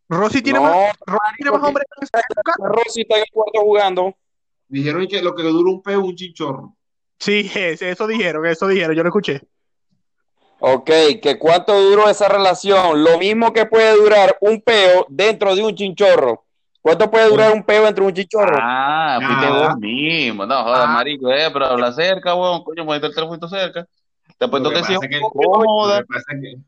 Rosy 0.09 0.41
tiene 0.41 0.59
No, 0.59 0.65
más, 0.65 0.91
Rosy 1.05 1.35
tiene 1.37 1.51
más 1.51 1.63
hombres 1.63 1.85
que. 1.99 2.07
Rosy 2.59 3.01
está 3.01 3.15
en 3.15 3.21
el 3.21 3.31
cuarto 3.31 3.61
jugando. 3.61 4.15
Dijeron 4.67 5.07
que 5.07 5.21
lo 5.21 5.33
que 5.35 5.43
dura 5.43 5.71
un 5.71 5.81
peo 5.81 5.99
es 6.01 6.05
un 6.05 6.15
chinchorro. 6.15 6.75
Sí, 7.17 7.49
es- 7.55 7.81
eso 7.81 8.07
dijeron, 8.07 8.45
eso 8.45 8.67
dijeron, 8.67 8.95
yo 8.95 9.03
lo 9.03 9.09
escuché. 9.09 9.41
Ok, 10.59 10.89
que 11.21 11.37
cuánto 11.39 11.79
duró 11.79 12.09
esa 12.09 12.27
relación. 12.27 13.03
Lo 13.03 13.17
mismo 13.17 13.53
que 13.53 13.65
puede 13.65 13.95
durar 13.95 14.37
un 14.41 14.61
peo 14.61 15.05
dentro 15.09 15.55
de 15.55 15.63
un 15.63 15.75
chinchorro. 15.75 16.43
¿Cuánto 16.81 17.09
puede 17.09 17.27
durar 17.29 17.51
un 17.51 17.63
peo 17.63 17.83
dentro 17.83 18.03
de 18.05 18.09
un 18.09 18.15
chinchorro? 18.15 18.57
Ah, 18.61 19.19
fuiste 19.21 19.45
Nada. 19.47 19.67
vos 19.69 19.77
mismo. 19.79 20.45
No, 20.45 20.63
jodas, 20.63 20.85
Ah. 20.87 20.91
marico, 20.93 21.31
eh, 21.31 21.49
pero 21.51 21.65
habla 21.65 21.91
cerca, 21.91 22.35
weón. 22.35 22.63
Coño, 22.63 22.85
ponete 22.85 23.07
el 23.07 23.15
teléfono 23.15 23.47
cerca. 23.47 23.85
Te 24.37 24.45
apuesto 24.45 24.69
Lo 24.69 24.75
que 24.75 24.81
que 24.81 24.87
sí, 24.87 24.93
pasa 24.95 25.05
es 25.05 25.11
que- 25.11 25.21
cómoda. 25.21 26.03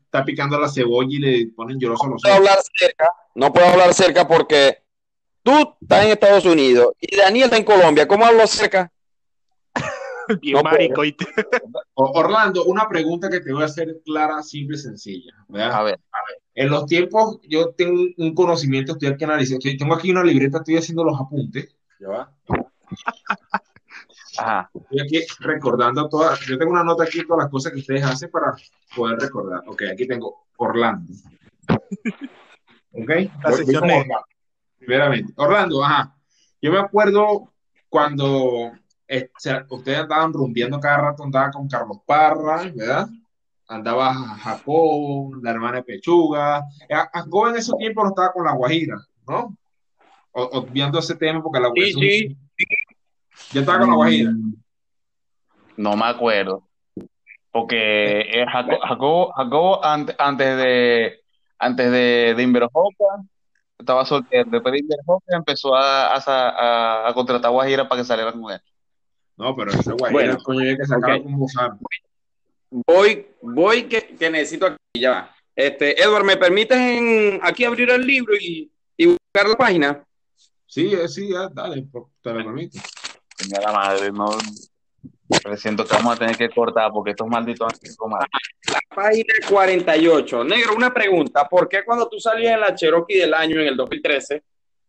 Está 0.04 0.24
picando 0.24 0.58
la 0.58 0.68
cebolla 0.68 1.08
y 1.10 1.18
le 1.18 1.46
ponen 1.54 1.78
lloroso 1.78 2.04
a 2.04 2.08
los 2.08 2.22
puedo 2.22 2.34
ojos. 2.34 2.48
hablar 2.48 2.62
cerca, 2.78 3.10
no 3.34 3.52
puedo 3.52 3.66
hablar 3.66 3.94
cerca 3.94 4.26
porque 4.26 4.78
tú 5.42 5.76
estás 5.82 6.04
en 6.04 6.10
Estados 6.12 6.44
Unidos 6.46 6.92
y 7.00 7.14
Daniel 7.16 7.44
está 7.44 7.56
en 7.56 7.64
Colombia. 7.64 8.08
¿Cómo 8.08 8.24
hablo 8.24 8.46
cerca? 8.46 8.90
Bien 10.40 10.56
Orlando, 11.94 12.64
una 12.64 12.88
pregunta 12.88 13.28
que 13.30 13.40
te 13.40 13.52
voy 13.52 13.62
a 13.62 13.66
hacer 13.66 14.00
clara, 14.04 14.42
simple 14.42 14.76
y 14.76 14.80
sencilla. 14.80 15.32
A 15.72 15.82
ver, 15.84 16.00
En 16.54 16.70
los 16.70 16.86
tiempos, 16.86 17.38
yo 17.48 17.70
tengo 17.70 18.00
un- 18.16 18.34
conocimiento, 18.34 18.92
estoy 18.92 19.08
aquí 19.08 19.24
analizando, 19.24 19.58
estoy- 19.58 19.76
tengo 19.78 19.94
aquí 19.94 20.10
una 20.10 20.22
libreta, 20.24 20.58
estoy 20.58 20.76
haciendo 20.76 21.04
los 21.04 21.18
apuntes. 21.20 21.74
¿ya 22.00 22.08
va? 22.08 22.32
ajá. 24.38 24.70
Estoy 24.74 25.00
aquí 25.00 25.26
recordando 25.40 26.08
todas, 26.08 26.38
yo 26.46 26.56
tengo 26.58 26.70
una 26.72 26.84
nota 26.84 27.04
aquí 27.04 27.18
de 27.18 27.24
todas 27.24 27.44
las 27.44 27.50
cosas 27.50 27.72
que 27.72 27.80
ustedes 27.80 28.04
hacen 28.04 28.30
para 28.30 28.54
poder 28.94 29.18
recordar. 29.18 29.62
Ok, 29.66 29.82
aquí 29.92 30.06
tengo 30.06 30.46
Orlando. 30.56 31.12
Ok, 32.92 33.10
voy 33.44 33.52
sección. 33.52 33.82
Orlando. 33.84 34.14
Primeramente, 34.78 35.32
Orlando, 35.36 35.84
ajá. 35.84 36.14
Yo 36.62 36.72
me 36.72 36.78
acuerdo 36.78 37.52
cuando 37.88 38.72
eh, 39.08 39.30
ustedes 39.70 39.98
andaban 40.00 40.32
rumbeando 40.32 40.78
cada 40.78 40.98
rato, 40.98 41.24
andaba 41.24 41.50
con 41.50 41.66
Carlos 41.68 41.98
Parra, 42.06 42.62
¿verdad? 42.74 43.08
Andaba 43.66 44.14
Jacobo, 44.14 45.34
la 45.42 45.50
hermana 45.50 45.78
de 45.78 45.82
Pechuga. 45.84 46.64
Eh, 46.88 46.94
Jacobo 47.12 47.48
en 47.48 47.56
ese 47.56 47.72
tiempo 47.78 48.02
no 48.02 48.10
estaba 48.10 48.32
con 48.32 48.44
la 48.44 48.52
Guajira, 48.52 48.96
¿no? 49.26 49.56
Obviando 50.32 50.98
ese 51.00 51.16
tema 51.16 51.42
porque 51.42 51.60
la 51.60 51.70
Sí, 51.74 51.80
es 51.82 51.96
un- 51.96 52.02
sí. 52.02 52.36
Ya 53.52 53.60
estaba 53.60 53.80
con 53.80 53.88
la 53.90 53.94
Guajira. 53.96 54.30
Mm, 54.30 54.54
No 55.78 55.96
me 55.96 56.06
acuerdo. 56.06 56.64
Porque 57.50 58.20
eh, 58.20 58.44
Jaco- 58.46 58.78
Jacobo, 58.80 59.32
Jacobo 59.32 59.84
ante- 59.84 60.14
antes 60.18 60.56
de 60.56 61.20
antes 61.58 61.90
de, 61.90 62.34
de 62.36 62.42
Inverhoca 62.42 63.04
estaba 63.78 64.04
soltero. 64.04 64.44
Después 64.50 64.72
de 64.72 64.78
Inverhoca 64.80 65.36
empezó 65.36 65.74
a, 65.74 66.14
a, 66.14 66.18
a- 66.26 67.08
a 67.08 67.14
contratar 67.14 67.50
Guajira 67.50 67.88
para 67.88 68.00
que 68.00 68.04
saliera 68.06 68.32
con 68.32 68.50
él. 68.52 68.60
No, 69.38 69.54
pero 69.56 69.70
ese 69.70 69.92
Guajira, 69.92 70.10
Bueno, 70.10 70.38
coño, 70.42 70.76
que 70.76 70.84
sacarlo 70.84 71.16
ok. 71.18 71.22
como 71.22 71.48
sabe. 71.48 71.76
Voy, 72.70 73.26
voy 73.40 73.84
que, 73.84 74.08
que 74.18 74.30
necesito 74.30 74.66
aquí, 74.66 74.76
ya 74.94 75.10
va. 75.10 75.34
Este, 75.54 76.00
Edward, 76.00 76.24
¿me 76.24 76.36
permites 76.36 76.76
en- 76.76 77.40
aquí 77.42 77.64
abrir 77.64 77.90
el 77.90 78.02
libro 78.06 78.34
y, 78.36 78.70
y 78.96 79.06
buscar 79.06 79.48
la 79.48 79.56
página? 79.56 80.04
Sí, 80.66 80.92
eh, 80.92 81.08
sí, 81.08 81.30
ya, 81.30 81.48
dale, 81.48 81.82
te 82.22 82.30
lo 82.32 82.44
permito. 82.44 82.78
Coño, 83.38 83.60
la 83.62 83.72
madre, 83.72 84.12
no. 84.12 84.26
Pero 85.42 85.56
siento 85.56 85.84
que 85.86 85.94
vamos 85.94 86.14
a 86.16 86.18
tener 86.18 86.36
que 86.36 86.48
cortar 86.50 86.90
porque 86.92 87.10
estos 87.10 87.26
malditos 87.28 87.68
han 87.72 87.78
sido 87.80 88.06
mal. 88.08 88.26
Página 88.94 89.34
48. 89.48 90.44
Negro, 90.44 90.74
una 90.76 90.92
pregunta. 90.92 91.48
¿Por 91.48 91.68
qué 91.68 91.84
cuando 91.84 92.08
tú 92.08 92.18
salías 92.18 92.54
en 92.54 92.60
la 92.60 92.74
Cherokee 92.74 93.18
del 93.18 93.34
año, 93.34 93.60
en 93.60 93.68
el 93.68 93.76
2013, 93.76 94.42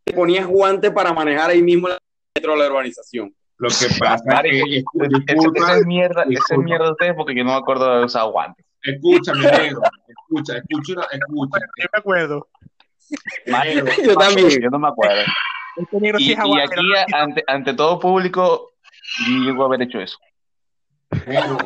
te 0.03 0.13
ponías 0.13 0.47
guantes 0.47 0.91
para 0.91 1.13
manejar 1.13 1.51
ahí 1.51 1.62
mismo 1.62 1.88
dentro 2.33 2.53
de 2.53 2.59
la 2.59 2.67
urbanización? 2.67 3.33
Lo 3.59 3.69
que 3.69 3.87
pasa 3.99 4.41
es 4.41 4.51
que, 4.51 4.59
Ese- 4.59 4.83
disculpa, 5.25 5.59
Esa 5.63 5.77
es 5.77 5.85
mierda, 5.85 6.21
esa 6.21 6.23
es 6.23 6.29
disculpa. 6.29 6.63
mierda 6.63 6.85
de 6.85 6.91
ustedes 6.91 7.13
porque 7.15 7.35
yo 7.35 7.43
no 7.43 7.51
me 7.51 7.57
acuerdo 7.57 7.85
de 7.85 7.91
haber 7.91 8.05
usado 8.05 8.31
guantes. 8.31 8.65
escúchame, 8.83 9.41
negro, 9.43 9.81
escucha, 10.07 10.57
escucha, 10.57 11.01
escucha, 11.11 11.59
Yo 11.77 11.87
me 11.93 11.99
acuerdo. 11.99 12.47
Yo 14.05 14.15
también. 14.15 14.61
Yo 14.61 14.69
no 14.69 14.79
me 14.79 14.87
acuerdo. 14.87 15.21
Este 15.75 15.99
negro 15.99 16.19
Y, 16.19 16.25
sí 16.25 16.31
es 16.33 16.39
y 16.45 16.59
aquí, 16.59 17.13
ante, 17.13 17.43
ante 17.47 17.73
todo 17.73 17.99
público, 17.99 18.71
digo 19.27 19.65
haber 19.65 19.81
hecho 19.83 19.99
eso. 19.99 20.17
negro, 21.25 21.57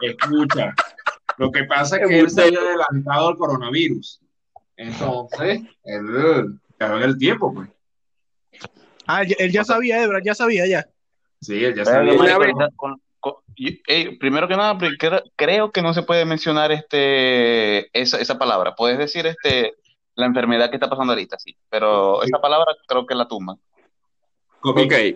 escucha. 0.00 0.74
Lo 1.38 1.50
que 1.50 1.64
pasa 1.64 1.98
es 1.98 2.08
que 2.08 2.18
él 2.18 2.30
se 2.30 2.42
había 2.44 2.60
adelantado 2.60 3.28
al 3.28 3.36
coronavirus. 3.36 4.20
Entonces, 4.76 5.60
él 5.84 6.58
en 6.78 7.02
el 7.02 7.18
tiempo, 7.18 7.52
pues. 7.54 7.68
Ah, 9.06 9.22
él 9.22 9.52
ya 9.52 9.64
sabía, 9.64 10.02
Edward, 10.02 10.22
ya 10.24 10.34
sabía, 10.34 10.66
ya. 10.66 10.86
Sí, 11.40 11.60
ya 11.60 11.84
eh, 13.88 14.16
primero 14.18 14.46
que 14.46 14.56
nada, 14.56 14.78
creo, 14.98 15.22
creo 15.34 15.72
que 15.72 15.82
no 15.82 15.94
se 15.94 16.02
puede 16.02 16.24
mencionar 16.24 16.72
este, 16.72 17.88
esa, 17.98 18.20
esa 18.20 18.38
palabra. 18.38 18.74
Puedes 18.74 18.98
decir 18.98 19.26
este, 19.26 19.74
la 20.14 20.26
enfermedad 20.26 20.68
que 20.70 20.76
está 20.76 20.88
pasando 20.90 21.12
ahorita, 21.12 21.38
sí. 21.38 21.56
Pero 21.70 22.22
esa 22.22 22.40
palabra 22.40 22.74
creo 22.86 23.06
que 23.06 23.14
la. 23.14 23.26
COVID. 24.60 24.84
Ok, 24.84 24.88
te, 24.90 25.10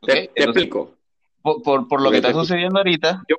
¿ok? 0.00 0.06
te 0.06 0.18
Entonces, 0.34 0.36
explico. 0.36 0.94
por, 1.42 1.62
por, 1.62 1.88
por 1.88 2.02
lo 2.02 2.10
que 2.10 2.20
te 2.20 2.28
está 2.28 2.38
sucediendo 2.38 2.78
ahorita, 2.78 3.22
Yo- 3.28 3.36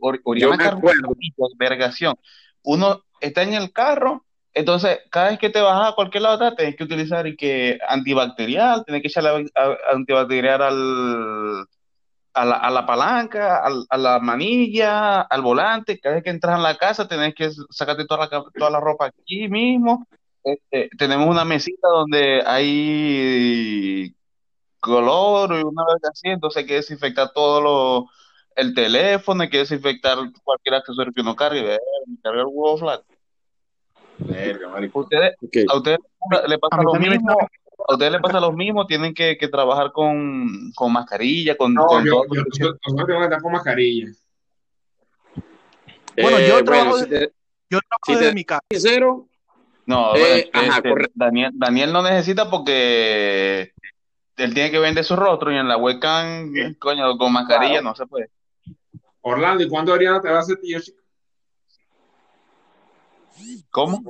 Or- 0.00 0.20
me 0.58 0.64
acuerdo. 0.64 1.08
vergación. 1.56 2.14
Uno 2.62 3.02
está 3.20 3.42
en 3.42 3.54
el 3.54 3.72
carro, 3.72 4.25
entonces 4.56 5.00
cada 5.10 5.30
vez 5.30 5.38
que 5.38 5.50
te 5.50 5.60
vas 5.60 5.90
a 5.92 5.94
cualquier 5.94 6.22
lado, 6.24 6.54
tienes 6.56 6.76
que 6.76 6.84
utilizar 6.84 7.26
y 7.26 7.36
que 7.36 7.78
antibacterial, 7.88 8.84
tienes 8.84 9.02
que 9.02 9.08
echarle 9.08 9.50
a- 9.54 9.62
a- 9.62 9.78
antibacterial 9.94 10.62
al, 10.62 11.66
a 12.34 12.44
la, 12.44 12.56
a 12.56 12.70
la 12.70 12.86
palanca, 12.86 13.58
al- 13.64 13.86
a 13.90 13.96
la 13.98 14.18
manilla, 14.20 15.22
al 15.22 15.42
volante. 15.42 15.98
Cada 16.00 16.16
vez 16.16 16.24
que 16.24 16.30
entras 16.30 16.56
en 16.56 16.62
la 16.64 16.76
casa, 16.76 17.08
tenés 17.08 17.34
que 17.34 17.50
sacarte 17.70 18.06
toda 18.06 18.28
la, 18.28 18.44
toda 18.56 18.70
la 18.70 18.80
ropa 18.80 19.06
aquí 19.06 19.48
mismo. 19.48 20.06
Este, 20.44 20.90
tenemos 20.98 21.28
una 21.28 21.44
mesita 21.44 21.88
donde 21.88 22.42
hay 22.46 24.14
color 24.80 25.50
y 25.58 25.64
una 25.64 25.84
vez 25.94 26.04
así, 26.10 26.28
entonces 26.28 26.62
hay 26.62 26.66
que 26.68 26.74
desinfectar 26.76 27.32
todo 27.34 28.08
el 28.56 28.74
teléfono, 28.74 29.42
hay 29.42 29.50
que 29.50 29.58
desinfectar 29.58 30.18
cualquier 30.44 30.76
accesorio 30.76 31.12
que 31.14 31.20
uno 31.22 31.36
cargue, 31.36 31.62
ver, 31.62 31.80
carga 32.22 32.42
el 32.42 32.46
huevo 32.48 32.78
flat. 32.78 33.02
Verga. 34.18 34.90
Ustedes, 34.92 35.36
a 35.68 35.76
ustedes 35.76 35.98
le 36.48 36.58
pasa 36.58 36.82
lo 36.82 36.94
mismo, 36.94 37.36
a 37.88 37.92
ustedes 37.92 38.12
les 38.12 38.20
pasa 38.20 38.40
lo 38.40 38.52
mismo, 38.52 38.86
tienen 38.86 39.14
que, 39.14 39.36
que 39.36 39.48
trabajar 39.48 39.92
con, 39.92 40.72
con 40.74 40.92
mascarilla, 40.92 41.56
con, 41.56 41.74
No, 41.74 41.86
con 41.86 42.04
yo, 42.04 42.12
todo. 42.12 42.24
yo, 42.34 42.42
yo, 42.58 42.66
nosotros 42.86 43.06
tenemos 43.06 43.06
que 43.06 43.24
estar 43.24 43.42
con 43.42 43.52
mascarilla. 43.52 44.06
Bueno, 46.20 46.38
yo 46.40 46.58
Eh, 46.58 46.62
trabajo 46.64 46.90
bueno, 46.90 47.04
si 47.04 47.10
te 47.10 47.32
Yo 47.68 47.78
trabajo 47.80 48.06
te- 48.06 48.16
desde 48.16 48.34
mi 48.34 48.44
casa. 48.44 48.60
sincero, 48.70 49.28
No, 49.84 50.16
Eh, 50.16 50.50
bueno, 50.52 50.68
ajá, 50.70 50.78
este. 50.78 51.10
Daniel, 51.14 51.50
Daniel 51.54 51.92
no 51.92 52.02
necesita 52.02 52.50
porque 52.50 53.72
él 54.36 54.54
tiene 54.54 54.70
que 54.70 54.78
vender 54.78 55.04
su 55.04 55.14
rostro 55.14 55.52
y 55.52 55.56
en 55.56 55.68
la 55.68 55.76
webcam, 55.76 56.52
coño, 56.78 57.16
con 57.18 57.32
mascarilla 57.32 57.80
no 57.82 57.94
se 57.94 58.06
puede. 58.06 58.30
Orlando, 59.20 59.62
¿y 59.62 59.68
cuándo 59.68 59.92
Oriana 59.92 60.20
te 60.20 60.28
va 60.28 60.38
a 60.38 60.40
hacer 60.40 60.56
tío, 60.60 60.80
chico? 60.80 61.02
¿Cómo? 63.70 64.02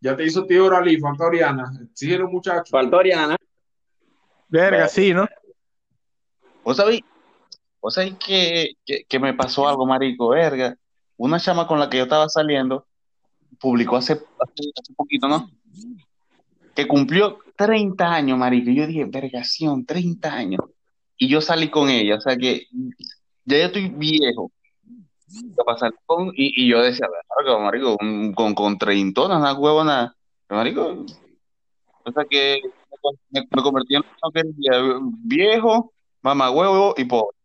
Ya 0.00 0.16
te 0.16 0.24
hizo 0.24 0.44
tío 0.46 0.66
Oralí, 0.66 0.98
falta 0.98 1.24
Oriana. 1.24 1.70
Síguelo, 1.94 2.28
muchacho. 2.28 2.70
falta 2.70 2.96
Oriana. 2.96 3.36
Verga, 4.48 4.88
sí, 4.88 5.14
¿no? 5.14 5.26
¿Vos 6.64 6.76
sabéis? 6.76 7.02
¿Vos 7.80 7.94
sabéis 7.94 8.16
que, 8.18 8.72
que, 8.84 9.04
que 9.04 9.18
me 9.18 9.34
pasó 9.34 9.68
algo, 9.68 9.86
marico? 9.86 10.28
Verga. 10.28 10.76
Una 11.16 11.38
chama 11.38 11.66
con 11.66 11.78
la 11.78 11.88
que 11.88 11.98
yo 11.98 12.04
estaba 12.04 12.28
saliendo 12.28 12.86
publicó 13.58 13.96
hace, 13.96 14.14
hace, 14.14 14.70
hace 14.80 14.94
poquito, 14.94 15.28
¿no? 15.28 15.50
Que 16.74 16.86
cumplió 16.86 17.38
30 17.56 18.12
años, 18.12 18.38
marico. 18.38 18.70
Y 18.70 18.74
yo 18.74 18.86
dije, 18.86 19.04
vergación, 19.04 19.86
30 19.86 20.32
años. 20.32 20.60
Y 21.16 21.28
yo 21.28 21.40
salí 21.40 21.70
con 21.70 21.88
ella, 21.88 22.16
o 22.16 22.20
sea 22.20 22.36
que 22.36 22.66
ya 23.44 23.58
yo 23.58 23.64
estoy 23.66 23.88
viejo. 23.88 24.50
Salir 25.78 25.94
con- 26.06 26.28
y, 26.36 26.64
y 26.64 26.68
yo 26.68 26.82
decía, 26.82 27.06
verga, 27.38 27.58
marico, 27.58 27.96
un- 28.00 28.32
con, 28.34 28.54
con 28.54 28.78
treintonas, 28.78 29.38
una 29.38 29.54
huevona. 29.54 30.14
Marico, 30.48 31.06
o 32.04 32.12
sea 32.12 32.24
que 32.28 32.60
me, 33.30 33.40
me 33.50 33.62
convertí 33.62 33.94
en 33.96 34.02
viejo, 35.26 35.92
mamagüevo 36.20 36.94
y 36.96 37.04
pobre. 37.04 37.36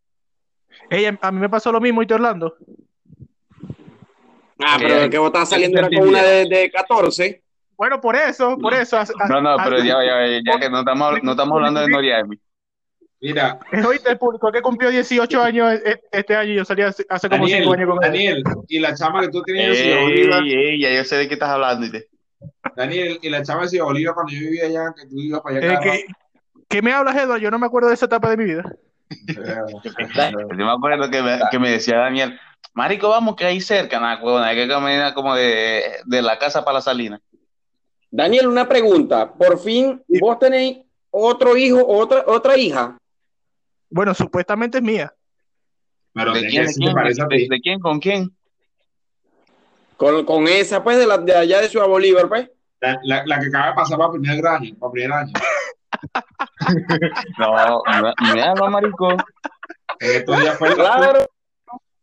Ella, 0.90 1.18
a 1.22 1.32
mí 1.32 1.40
me 1.40 1.50
pasó 1.50 1.72
lo 1.72 1.80
mismo, 1.80 2.02
¿y 2.02 2.08
te 2.08 2.14
Orlando? 2.16 2.56
Ah, 4.60 4.78
Que- 4.80 4.88
pero 4.88 5.04
el 5.04 5.10
que 5.10 5.18
vos 5.18 5.28
estabas 5.28 5.50
que 5.50 5.56
saliendo 5.56 5.78
era 5.80 5.90
con 5.90 6.08
una 6.10 6.24
de, 6.24 6.46
de 6.50 6.72
14. 6.72 7.44
Bueno, 7.78 8.02
por 8.02 8.16
eso, 8.16 8.58
por 8.58 8.74
eso. 8.74 8.98
No, 9.30 9.40
no, 9.40 9.56
pero 9.64 9.78
ya, 9.78 10.04
ya, 10.04 10.42
ya 10.44 10.60
que 10.60 10.70
no 10.70 10.80
estamos, 10.80 11.22
no 11.22 11.32
estamos 11.32 11.56
hablando 11.56 11.80
de 11.82 11.88
Noriami. 11.90 12.40
Mira, 13.20 13.60
Es 13.72 13.84
ahorita 13.84 14.12
el 14.12 14.18
público 14.20 14.52
que 14.52 14.62
cumplió 14.62 14.92
18 14.92 15.42
años 15.42 15.74
e- 15.74 16.00
este 16.12 16.36
año 16.36 16.52
y 16.52 16.56
yo 16.58 16.66
salí 16.66 16.84
hace, 16.84 17.04
hace 17.10 17.28
como 17.30 17.48
5 17.48 17.72
Daniel, 17.72 17.80
años 17.80 17.96
con 17.96 18.04
él. 18.04 18.12
Daniel, 18.12 18.44
y 18.68 18.80
la 18.80 18.94
chama 18.96 19.22
que 19.22 19.30
tú 19.30 19.42
tenías 19.42 19.78
en 19.80 19.98
Ey, 19.98 20.04
Bolívar, 20.04 20.44
ey, 20.44 20.82
ya 20.82 20.94
yo 20.94 21.04
sé 21.04 21.16
de 21.16 21.28
qué 21.28 21.34
estás 21.34 21.50
hablando. 21.50 21.82
¿viste? 21.82 22.10
Daniel, 22.76 23.18
y 23.22 23.30
la 23.30 23.42
chama 23.42 23.64
de 23.64 23.70
Ciudad 23.70 23.86
Bolívar 23.86 24.14
cuando 24.14 24.34
yo 24.34 24.40
vivía 24.42 24.66
allá, 24.66 24.94
que 24.96 25.08
tú 25.08 25.16
ibas 25.20 25.42
para 25.42 25.58
allá. 25.58 25.74
Eh, 25.74 25.80
¿qué, 25.82 26.06
¿Qué 26.70 26.82
me 26.84 26.94
hablas, 26.94 27.16
Edward? 27.16 27.42
Yo 27.42 27.50
no 27.50 27.58
me 27.58 27.66
acuerdo 27.66 27.88
de 27.88 27.96
esa 27.96 28.06
etapa 28.06 28.30
de 28.30 28.38
mi 28.38 28.44
vida. 28.46 28.64
Yo 29.28 30.66
me 30.66 30.72
acuerdo 30.72 31.10
que 31.10 31.22
me, 31.24 31.40
que 31.50 31.60
me 31.60 31.72
decía 31.72 31.98
Daniel, 31.98 32.38
Marico, 32.74 33.10
vamos 33.10 33.36
que 33.36 33.46
ahí 33.46 33.62
cerca, 33.62 34.00
nada, 34.00 34.22
huevón, 34.22 34.44
hay 34.44 34.56
que 34.56 34.68
caminar 34.68 35.14
como 35.14 35.34
de, 35.34 35.82
de 36.06 36.22
la 36.22 36.38
casa 36.38 36.64
para 36.64 36.76
la 36.76 36.82
salina. 36.82 37.20
Daniel, 38.12 38.48
una 38.48 38.68
pregunta. 38.68 39.32
Por 39.34 39.60
fin, 39.60 40.04
vos 40.20 40.38
tenéis 40.40 40.80
otro 41.10 41.58
hijo, 41.58 41.86
otra, 41.88 42.24
otra 42.28 42.58
hija. 42.58 42.98
Bueno, 43.90 44.14
supuestamente 44.14 44.78
es 44.80 44.84
mía. 44.84 45.14
Pero 46.14 46.34
¿De 46.34 46.42
de 46.42 46.48
quién? 46.48 46.66
¿De 46.66 46.74
sí 46.74 46.80
te 46.80 46.86
quién? 46.86 46.96
parece 46.96 47.22
a 47.22 47.26
¿De, 47.28 47.38
ti. 47.38 47.48
de 47.50 47.60
quién? 47.62 47.80
¿Con 47.80 48.00
quién? 48.00 48.36
Con, 49.98 50.26
con 50.26 50.48
esa, 50.48 50.84
pues, 50.84 50.98
de, 50.98 51.08
la, 51.08 51.18
de 51.18 51.36
allá 51.36 51.62
de 51.62 51.70
Ciudad 51.70 51.88
Bolívar, 51.88 52.28
pues. 52.30 52.50
La, 52.80 53.00
la, 53.04 53.24
la 53.26 53.40
que 53.40 53.48
acaba 53.48 53.68
de 53.70 53.74
pasar 53.74 53.98
para 53.98 54.12
primer 54.12 54.46
año, 54.46 54.76
para 54.80 54.92
primer 54.92 55.12
año. 55.12 55.34
No, 57.40 57.82
habla, 57.86 58.70
marico. 58.70 59.12
En 60.00 60.16
estos 60.18 60.40
días 60.42 60.58
fue 60.58 60.76
Claro, 60.76 61.26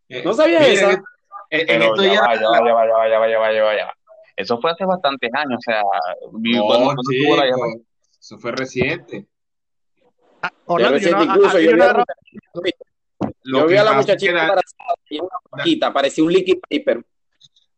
eh, 0.08 0.22
¿no 0.24 0.32
sabías 0.32 0.62
mira, 0.68 0.72
esa? 0.90 1.02
En, 1.50 1.82
estos 1.82 2.04
ya 2.04 2.14
ya 2.14 2.20
va, 2.22 2.34
ya 2.34 2.48
va, 2.48 2.66
ya 2.66 2.72
va, 2.74 3.08
ya 3.08 3.18
va, 3.18 3.28
ya 3.28 3.38
va, 3.38 3.52
ya 3.52 3.62
va, 3.62 3.76
ya 3.76 3.84
va. 3.86 3.94
Eso 4.36 4.58
fue 4.60 4.72
hace 4.72 4.84
bastantes 4.84 5.30
años, 5.34 5.58
o 5.58 5.60
sea, 5.60 5.82
No, 6.32 6.64
cuando, 6.66 6.84
cuando 6.86 7.02
tuvo 7.02 7.36
la 7.36 7.44
llamada. 7.44 7.72
chico, 7.74 7.84
eso 8.18 8.38
fue 8.38 8.52
reciente. 8.52 9.26
Orlando, 10.66 10.98
yo 10.98 11.04
recién 11.08 11.12
no, 11.18 11.24
incluso, 11.24 11.48
a- 11.48 11.50
a- 11.50 11.60
yo 11.60 11.60
yo 11.60 11.70
vi 11.72 11.76
no 11.78 11.84
a 11.84 11.92
la 11.92 12.04
Yo 13.44 13.66
vi 13.66 13.76
a 13.76 13.92
muchachita 13.92 14.32
Da- 14.32 14.42
embarazada, 14.42 14.94
tenía 15.08 15.22
una 15.22 15.38
paquita, 15.50 15.92
parecía 15.92 16.24
un 16.24 16.32
liquid 16.32 16.58
paper. 16.68 17.04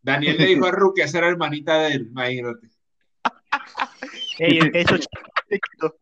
Daniel 0.02 0.36
le 0.38 0.46
dijo 0.46 0.66
a 0.66 0.70
Ru 0.70 0.92
que 0.94 1.02
esa 1.02 1.18
era 1.18 1.28
hermanita 1.28 1.78
de 1.78 1.88
él, 1.94 2.06
imagínate. 2.10 2.68
Ey, 4.38 4.58
eso, 4.74 4.96
Chito. 4.98 5.96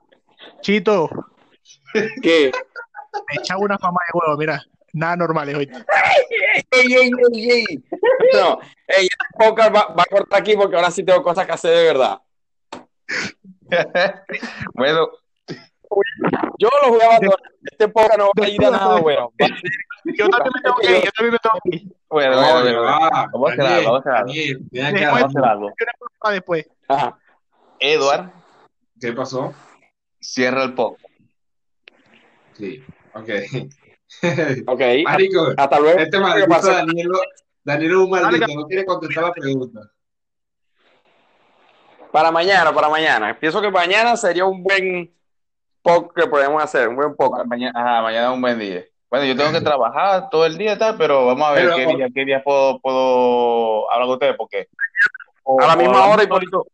Chito, 0.61 1.09
¿Qué? 2.23 2.51
me 2.53 3.41
echaba 3.41 3.61
una 3.61 3.79
fama 3.79 3.99
de 4.07 4.19
huevo, 4.19 4.39
mira. 4.39 4.63
Nada 4.93 5.17
normal 5.17 5.49
es 5.49 5.57
hoy. 5.57 5.69
¡Ey, 6.71 6.95
ey, 6.95 7.11
ey, 7.33 7.51
ey! 7.51 7.85
No, 8.33 8.59
ey, 8.87 9.09
va, 9.41 9.69
va 9.71 10.03
a 10.03 10.07
cortar 10.09 10.41
aquí 10.41 10.55
porque 10.57 10.77
ahora 10.77 10.91
sí 10.91 11.03
tengo 11.03 11.21
cosas 11.23 11.47
que 11.47 11.53
hacer 11.53 11.77
de 11.77 11.85
verdad. 11.85 12.21
Bueno, 14.75 15.09
Yo 16.59 16.69
lo 16.83 16.91
voy 16.91 17.01
a 17.01 17.07
abandonar. 17.07 17.39
Este 17.63 17.89
podcast 17.89 18.19
no 18.19 18.31
va 18.39 18.45
a 18.47 18.49
ir 18.49 18.65
a 18.65 18.71
nada 18.71 19.01
bueno. 19.01 19.33
Yo 20.05 20.29
también 20.29 20.53
me 20.55 20.61
tengo 20.63 20.77
que 20.77 20.99
ir, 20.99 21.05
yo 21.05 21.11
también 21.17 21.33
me 21.33 21.39
tengo 21.39 21.61
que 21.65 21.77
ir. 21.77 21.97
bueno, 22.09 22.31
No, 22.35 22.41
bueno, 22.41 22.61
bueno, 22.63 22.81
bueno. 22.83 22.83
va. 22.83 23.29
Vamos 23.33 23.51
a 23.51 23.53
hacer 23.53 23.67
algo, 23.67 23.93
vamos 23.93 24.07
a 24.07 25.27
hacer 25.27 25.45
algo. 25.45 25.73
Después-. 26.31 26.67
Ajá. 26.89 27.19
Edward 27.81 28.31
¿Qué 29.01 29.13
pasó? 29.13 29.53
cierra 30.21 30.65
el 30.65 30.75
podcast. 30.75 31.05
Sí, 32.55 32.83
ok. 33.15 33.29
Ok. 34.69 34.81
Marico, 35.05 35.49
Hasta 35.57 35.81
luego. 35.81 35.99
este 35.99 36.17
¿Qué 36.17 36.23
maldito 36.23 36.49
pasa? 36.49 36.73
Daniel, 36.75 37.09
Daniel 37.65 37.91
es 37.91 37.97
un 37.97 38.11
maldito, 38.11 38.47
no 38.55 38.67
quiere 38.67 38.85
contestar 38.85 39.25
la 39.25 39.33
pregunta. 39.33 39.81
Para 42.13 42.31
mañana, 42.31 42.73
para 42.73 42.89
mañana. 42.89 43.37
Pienso 43.41 43.61
que 43.61 43.71
mañana 43.73 44.17
sería 44.17 44.45
un 44.45 44.63
buen 44.63 45.13
podcast 45.85 46.17
que 46.17 46.27
podemos 46.27 46.63
hacer, 46.63 46.89
un 46.89 46.97
buen 46.97 47.15
podcast. 47.15 47.47
Mañana, 47.47 47.73
ajá, 47.81 48.03
mañana 48.03 48.29
es 48.29 48.35
un 48.35 48.41
buen 48.41 48.59
día. 48.59 48.85
Bueno, 49.11 49.27
yo 49.27 49.37
tengo 49.37 49.53
que 49.53 49.61
trabajar 49.61 50.29
todo 50.31 50.45
el 50.47 50.59
día 50.59 50.73
y 50.73 50.79
tal, 50.79 50.97
pero 50.97 51.27
vamos 51.27 51.47
a 51.47 51.53
ver 51.53 51.65
Pero- 51.67 51.77
qué 51.77 51.87
día, 51.97 52.09
qué 52.13 52.25
día 52.25 52.43
puedo, 52.43 52.81
puedo 52.81 53.89
hablar 53.93 54.07
con 54.09 54.15
ustedes, 54.15 54.35
porque 54.37 54.67
o- 55.45 55.61
A 55.63 55.67
la 55.69 55.77
misma 55.77 56.07
hora 56.07 56.25
y 56.25 56.27
toditos- 56.27 56.67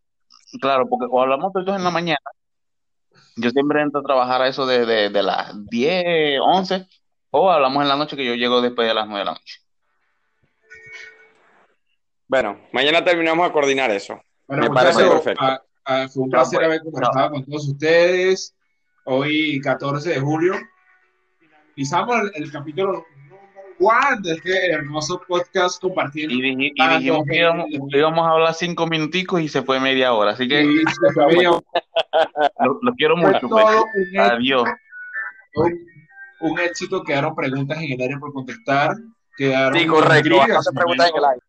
Claro, 0.61 0.89
porque 0.89 1.07
o 1.11 1.21
hablamos 1.21 1.53
todos 1.53 1.77
en 1.77 1.85
la 1.85 1.91
mañana. 1.91 2.19
Yo 3.37 3.51
siempre 3.51 3.83
entro 3.83 4.01
a 4.01 4.05
trabajar 4.05 4.43
a 4.43 4.49
eso 4.49 4.65
de, 4.67 4.87
de, 4.87 5.11
de 5.11 5.23
las 5.23 5.53
10, 5.67 6.41
11, 6.43 6.87
o 7.31 7.51
hablamos 7.51 7.83
en 7.83 7.89
la 7.89 7.97
noche 7.97 8.17
que 8.17 8.25
yo 8.25 8.35
llego 8.35 8.61
después 8.63 8.89
de 8.89 8.95
las 8.95 9.07
9 9.07 9.19
de 9.21 9.25
la 9.27 9.33
noche. 9.33 9.59
Bueno, 12.27 12.59
mañana 12.73 13.05
terminamos 13.05 13.47
de 13.47 13.53
coordinar 13.53 13.91
eso. 13.91 14.21
Bueno, 14.47 14.65
Me 14.65 14.71
parece 14.71 15.05
perfecto. 15.05 15.45
ah, 15.45 15.61
ah, 15.85 16.07
fue 16.13 16.23
un 16.25 16.31
placer 16.31 16.59
pues. 16.59 16.67
haber 16.69 16.81
conversado 16.83 17.31
con 17.33 17.45
todos 17.45 17.69
ustedes. 17.69 18.55
Hoy, 19.05 19.61
14 19.61 20.11
de 20.11 20.21
julio, 20.21 20.55
finalizamos 21.75 22.17
el, 22.35 22.43
el 22.45 22.53
capítulo 22.53 23.05
one 23.79 24.19
de 24.23 24.33
este 24.35 24.71
hermoso 24.73 25.23
podcast 25.27 25.81
compartiendo. 25.81 26.35
Y, 26.35 26.41
dij- 26.43 26.73
y 26.75 26.97
dijimos 26.99 27.25
que 27.27 27.37
íbamos, 27.39 27.67
íbamos 27.71 28.27
a 28.27 28.31
hablar 28.33 28.55
cinco 28.55 28.87
minuticos 28.87 29.41
y 29.41 29.49
se 29.49 29.63
fue 29.63 29.81
media 29.81 30.13
hora, 30.13 30.33
así 30.33 30.47
que 30.47 30.63
lo, 32.61 32.79
lo 32.83 32.93
quiero 32.97 33.17
mucho. 33.17 33.49
pues. 33.49 33.65
Adiós. 34.19 34.65
Un- 35.55 35.87
un 36.43 36.59
éxito, 36.59 37.03
quedaron 37.03 37.35
preguntas 37.35 37.79
en 37.79 37.93
el 37.93 38.01
aire 38.01 38.17
por 38.19 38.33
contestar, 38.33 38.93
quedaron 39.37 39.79
Sí, 39.79 39.87
correcto. 39.87 40.41
preguntas 40.75 41.11
en 41.11 41.17
el 41.19 41.25
aire. 41.25 41.43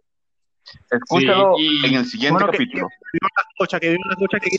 Escúchalo 0.92 1.56
Sí, 1.58 1.80
y- 1.84 1.86
en 1.88 1.94
el 1.96 2.06
siguiente 2.06 2.34
Bueno, 2.44 2.52
capítulo. 2.52 2.88
Que 2.88 2.96
viva 3.14 3.28
la 3.38 3.44
cocha, 3.58 3.80
que 3.80 3.98
que 4.40 4.58